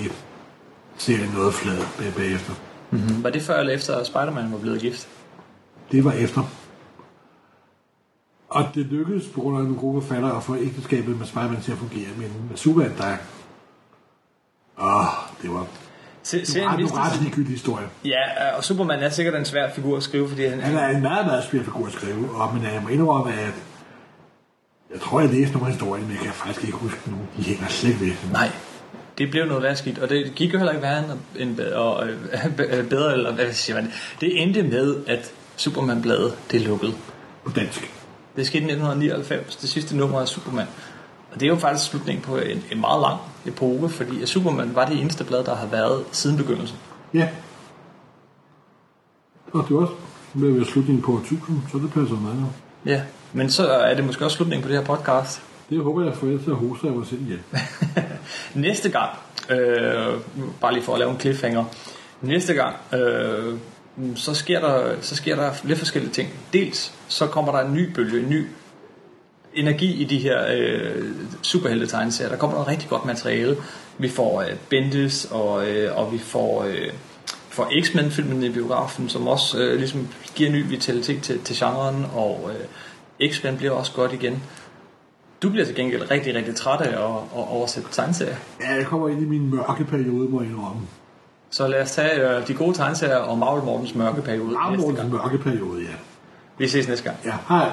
[0.96, 1.78] serien noget flad
[2.16, 3.22] bag- bagefter.
[3.22, 5.08] var det før eller efter, at Spider-Man var blevet gift?
[5.92, 6.42] Det var efter.
[8.48, 11.72] Og det lykkedes på grund af en gruppe forfattere at få ægteskabet med Spider-Man til
[11.72, 13.16] at fungere, men med Superman, der...
[14.80, 15.04] Åh,
[15.42, 15.66] det var,
[16.22, 17.86] Se, det var en ret ligegyldig historie.
[18.04, 21.02] Ja, og Superman er sikkert en svær figur at skrive, fordi han, Han er en
[21.02, 23.54] meget, meget svær figur at skrive, og, men jeg må indrømme, at
[24.92, 27.28] jeg tror, jeg læste nogle af historierne, men jeg kan faktisk ikke huske nogen.
[27.36, 28.12] De hænger slet ved.
[28.32, 28.50] Nej,
[29.18, 31.04] det blev noget værd skidt, og det gik jo heller ikke værre
[31.36, 32.08] end, og,
[32.70, 36.92] øh, bedre, eller hvad siger man, det endte med, at Superman-bladet, det lukkede.
[37.44, 37.90] På dansk.
[38.36, 40.66] Det skete i 1999, det sidste nummer af Superman.
[41.32, 44.86] Og det er jo faktisk slutningen på en, en meget lang epoke, fordi Superman var
[44.86, 46.76] det eneste blad, der har været siden begyndelsen.
[47.14, 47.28] Ja.
[49.52, 49.92] Og det er også
[50.34, 52.46] med at være slutningen på 1000, så det passer meget.
[52.86, 53.02] Ja,
[53.32, 55.42] men så er det måske også slutningen på det her podcast.
[55.70, 57.40] Det håber jeg får ellers til at hoste af mig selv igen.
[58.66, 59.10] Næste gang,
[59.50, 60.14] øh,
[60.60, 61.64] bare lige for at lave en cliffhanger.
[62.22, 63.54] Næste gang, øh,
[64.16, 66.28] så, sker der, så sker der lidt forskellige ting.
[66.52, 68.46] Dels så kommer der en ny bølge, en ny
[69.54, 71.04] energi i de her øh,
[71.42, 72.30] superhelte-tegneserier.
[72.30, 73.56] Der kommer noget rigtig godt materiale.
[73.98, 76.92] Vi får øh, Bendis, og, øh, og vi får, øh,
[77.48, 82.50] får X-Men-filmen i biografen, som også øh, ligesom giver ny vitalitet til, til genren, og
[82.50, 84.42] øh, X-Men bliver også godt igen.
[85.42, 88.36] Du bliver til gengæld rigtig, rigtig træt af at, at oversætte tegneserier.
[88.60, 90.80] Ja, jeg kommer ind i min mørke periode, må jeg indrømme.
[91.50, 95.12] Så lad os tage øh, de gode tegneserier og Marvel Mortens mørke periode Marvel Mortens
[95.12, 95.94] mørke periode, ja.
[96.58, 97.16] Vi ses næste gang.
[97.24, 97.70] Ja, hej.